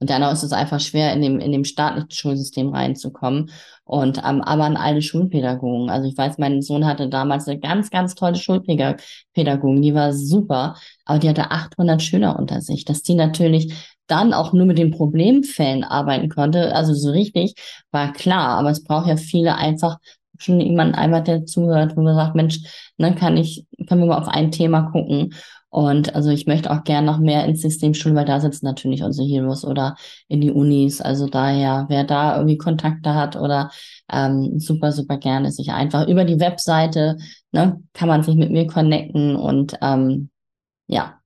[0.00, 3.50] Und dann ist es einfach schwer, in dem, in dem staatlichen Schulsystem reinzukommen.
[3.84, 5.90] Und ähm, aber an alle Schulpädagogen.
[5.90, 10.76] Also ich weiß, mein Sohn hatte damals eine ganz, ganz tolle Schulpädagogin, die war super,
[11.04, 12.86] aber die hatte 800 Schüler unter sich.
[12.86, 13.74] Dass die natürlich
[14.10, 17.54] dann auch nur mit den Problemfällen arbeiten konnte, also so richtig,
[17.90, 18.58] war klar.
[18.58, 19.98] Aber es braucht ja viele einfach
[20.38, 22.60] schon jemand einmal, der zuhört, wo man sagt, Mensch,
[22.98, 25.34] dann ne, kann ich, können wir mal auf ein Thema gucken.
[25.68, 29.04] Und also ich möchte auch gern noch mehr ins System schulen, weil da sitzen natürlich
[29.04, 29.94] unsere Heroes oder
[30.26, 31.00] in die Unis.
[31.00, 33.70] Also daher, wer da irgendwie Kontakte hat oder
[34.12, 37.18] ähm, super, super gerne sich einfach über die Webseite,
[37.52, 40.30] ne, kann man sich mit mir connecten und ähm,
[40.88, 41.19] ja,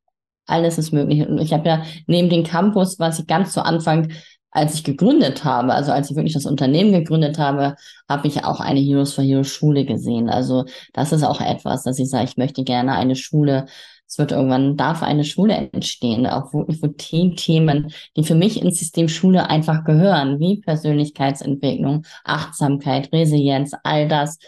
[0.47, 1.27] alles ist möglich.
[1.27, 4.13] Und ich habe ja neben dem Campus, was ich ganz zu Anfang,
[4.51, 7.75] als ich gegründet habe, also als ich wirklich das Unternehmen gegründet habe,
[8.09, 10.29] habe ich auch eine Heroes for Heroes Schule gesehen.
[10.31, 13.67] Also das ist auch etwas, dass ich sage, ich möchte gerne eine Schule
[14.07, 18.79] es wird irgendwann, darf eine Schule entstehen, auch wirklich wo Themen, die für mich ins
[18.79, 24.39] System Schule einfach gehören, wie Persönlichkeitsentwicklung, Achtsamkeit, Resilienz, all das,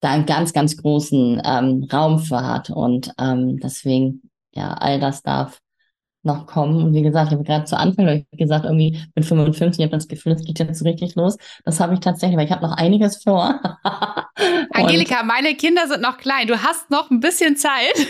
[0.00, 2.70] da einen ganz, ganz großen ähm, Raum für hat.
[2.70, 5.60] Und ähm, deswegen ja, all das darf
[6.24, 6.82] noch kommen.
[6.84, 10.08] Und wie gesagt, ich habe gerade zu Anfang gesagt, irgendwie mit 55, ich habe das
[10.08, 11.36] Gefühl, es geht jetzt so richtig los.
[11.64, 13.60] Das habe ich tatsächlich, weil ich habe noch einiges vor.
[14.70, 16.46] Angelika, meine Kinder sind noch klein.
[16.46, 17.94] Du hast noch ein bisschen Zeit.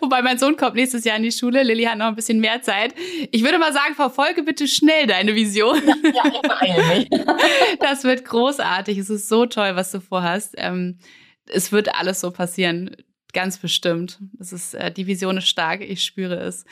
[0.00, 1.62] Wobei mein Sohn kommt nächstes Jahr in die Schule.
[1.62, 2.94] Lilly hat noch ein bisschen mehr Zeit.
[3.32, 5.80] Ich würde mal sagen, verfolge bitte schnell deine Vision.
[6.14, 7.20] Ja, ja ich mich.
[7.80, 8.96] Das wird großartig.
[8.98, 10.54] Es ist so toll, was du vorhast.
[10.56, 10.98] Ähm,
[11.46, 12.94] es wird alles so passieren.
[13.32, 14.18] Ganz bestimmt.
[14.32, 16.64] Das ist, äh, die Vision ist stark, ich spüre es.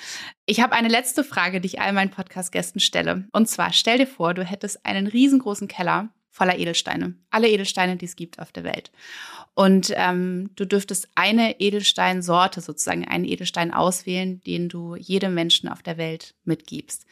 [0.47, 3.29] Ich habe eine letzte Frage, die ich all meinen Podcast-Gästen stelle.
[3.33, 7.15] Und zwar, stell dir vor, du hättest einen riesengroßen Keller voller Edelsteine.
[7.31, 8.93] Alle Edelsteine, die es gibt auf der Welt.
[9.55, 15.83] Und ähm, du dürftest eine Edelsteinsorte, sozusagen einen Edelstein auswählen, den du jedem Menschen auf
[15.83, 17.07] der Welt mitgibst.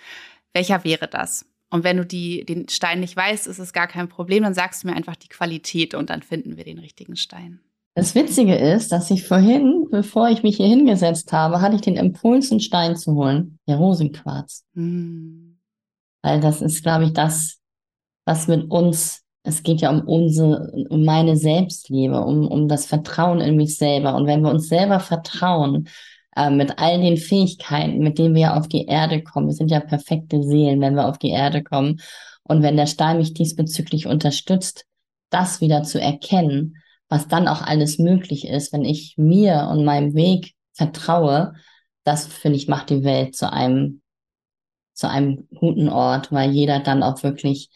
[0.53, 1.45] Welcher wäre das?
[1.71, 4.45] Und wenn du die, den Stein nicht weißt, ist es gar kein Problem.
[4.45, 7.61] Dann sagst du mir einfach die Qualität und dann finden wir den richtigen Stein.
[7.97, 11.97] Das Witzige ist, dass ich vorhin, bevor ich mich hier hingesetzt habe, hatte ich den
[11.97, 13.59] Impuls, einen Stein zu holen.
[13.67, 14.65] Der Rosenquarz.
[14.75, 15.57] Mm.
[16.21, 17.59] Weil das ist, glaube ich, das,
[18.27, 23.41] was mit uns, es geht ja um unsere, um meine Selbstliebe, um, um das Vertrauen
[23.41, 24.15] in mich selber.
[24.15, 25.89] Und wenn wir uns selber vertrauen,
[26.37, 29.71] äh, mit all den Fähigkeiten, mit denen wir ja auf die Erde kommen, wir sind
[29.71, 32.03] ja perfekte Seelen, wenn wir auf die Erde kommen.
[32.43, 34.85] Und wenn der Stein mich diesbezüglich unterstützt,
[35.31, 36.75] das wieder zu erkennen,
[37.09, 41.55] was dann auch alles möglich ist, wenn ich mir und meinem Weg vertraue,
[42.05, 44.03] das finde ich macht die Welt zu einem
[44.93, 47.71] zu einem guten Ort, weil jeder dann auch wirklich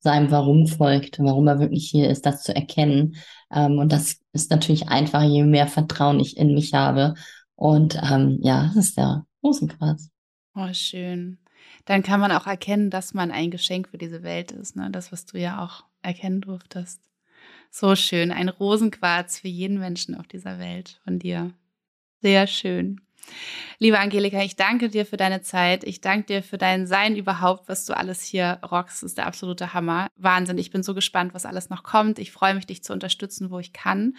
[0.00, 3.16] seinem Warum folgt, warum er wirklich hier ist, das zu erkennen.
[3.50, 7.14] Ähm, und das ist natürlich einfach, je mehr Vertrauen ich in mich habe.
[7.54, 10.10] Und ähm, ja, das ist der Rosenquarz.
[10.54, 11.38] Oh, schön.
[11.86, 14.90] Dann kann man auch erkennen, dass man ein Geschenk für diese Welt ist, ne?
[14.90, 17.00] Das, was du ja auch erkennen durftest.
[17.70, 18.32] So schön.
[18.32, 21.52] Ein Rosenquarz für jeden Menschen auf dieser Welt von dir.
[22.20, 23.00] Sehr schön.
[23.78, 25.84] Liebe Angelika, ich danke dir für deine Zeit.
[25.84, 29.02] Ich danke dir für dein Sein überhaupt, was du alles hier rockst.
[29.02, 30.08] Das ist der absolute Hammer.
[30.16, 30.58] Wahnsinn.
[30.58, 32.18] Ich bin so gespannt, was alles noch kommt.
[32.18, 34.16] Ich freue mich, dich zu unterstützen, wo ich kann.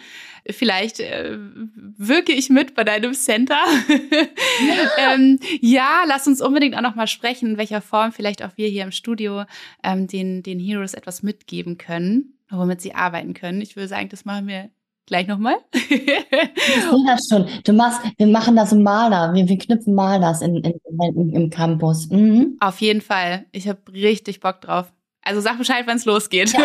[0.48, 3.58] Vielleicht äh, wirke ich mit bei deinem Center.
[4.98, 8.68] ähm, ja, lass uns unbedingt auch noch mal sprechen, in welcher Form vielleicht auch wir
[8.68, 9.44] hier im Studio
[9.82, 13.60] ähm, den, den Heroes etwas mitgeben können, womit sie arbeiten können.
[13.60, 14.70] Ich würde sagen, das machen wir
[15.10, 15.56] Gleich nochmal.
[15.72, 17.44] ich sehe das schon.
[17.64, 19.34] Du machst, wir machen das im Maler.
[19.34, 20.80] Wir, wir knüpfen Malers in, in,
[21.16, 22.08] in, im Campus.
[22.10, 22.56] Mhm.
[22.60, 23.44] Auf jeden Fall.
[23.50, 24.92] Ich habe richtig Bock drauf.
[25.22, 26.52] Also sag Bescheid, wenn es losgeht.
[26.52, 26.60] Ja,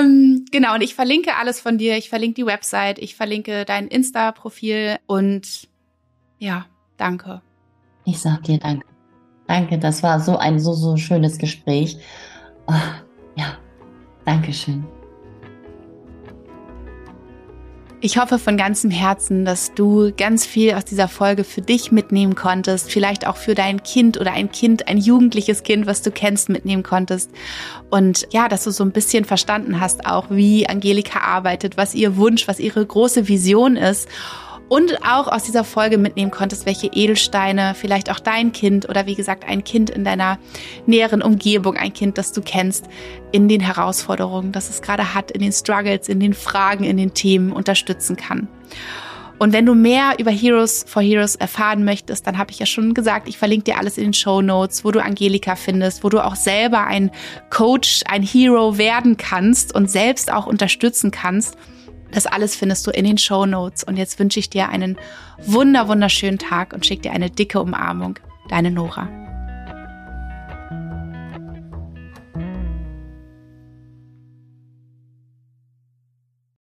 [0.00, 1.98] ähm, genau, und ich verlinke alles von dir.
[1.98, 5.68] Ich verlinke die Website, ich verlinke dein Insta-Profil und
[6.38, 6.64] ja,
[6.96, 7.42] danke.
[8.06, 8.86] Ich sag dir danke.
[9.46, 11.98] Danke, das war so ein so, so schönes Gespräch.
[12.66, 12.72] Oh,
[13.36, 13.56] ja,
[14.24, 14.84] Dankeschön.
[18.02, 22.34] Ich hoffe von ganzem Herzen, dass du ganz viel aus dieser Folge für dich mitnehmen
[22.34, 26.48] konntest, vielleicht auch für dein Kind oder ein Kind, ein jugendliches Kind, was du kennst,
[26.48, 27.30] mitnehmen konntest.
[27.90, 32.16] Und ja, dass du so ein bisschen verstanden hast auch, wie Angelika arbeitet, was ihr
[32.16, 34.08] Wunsch, was ihre große Vision ist
[34.70, 39.16] und auch aus dieser Folge mitnehmen konntest, welche Edelsteine vielleicht auch dein Kind oder wie
[39.16, 40.38] gesagt ein Kind in deiner
[40.86, 42.86] näheren Umgebung, ein Kind, das du kennst,
[43.32, 47.14] in den Herausforderungen, das es gerade hat, in den Struggles, in den Fragen, in den
[47.14, 48.46] Themen unterstützen kann.
[49.40, 52.94] Und wenn du mehr über Heroes for Heroes erfahren möchtest, dann habe ich ja schon
[52.94, 56.24] gesagt, ich verlinke dir alles in den Show Notes, wo du Angelika findest, wo du
[56.24, 57.10] auch selber ein
[57.48, 61.56] Coach, ein Hero werden kannst und selbst auch unterstützen kannst.
[62.12, 63.84] Das alles findest du in den Show Notes.
[63.84, 64.98] Und jetzt wünsche ich dir einen
[65.38, 68.18] wunder, wunderschönen Tag und schicke dir eine dicke Umarmung.
[68.48, 69.29] Deine Nora.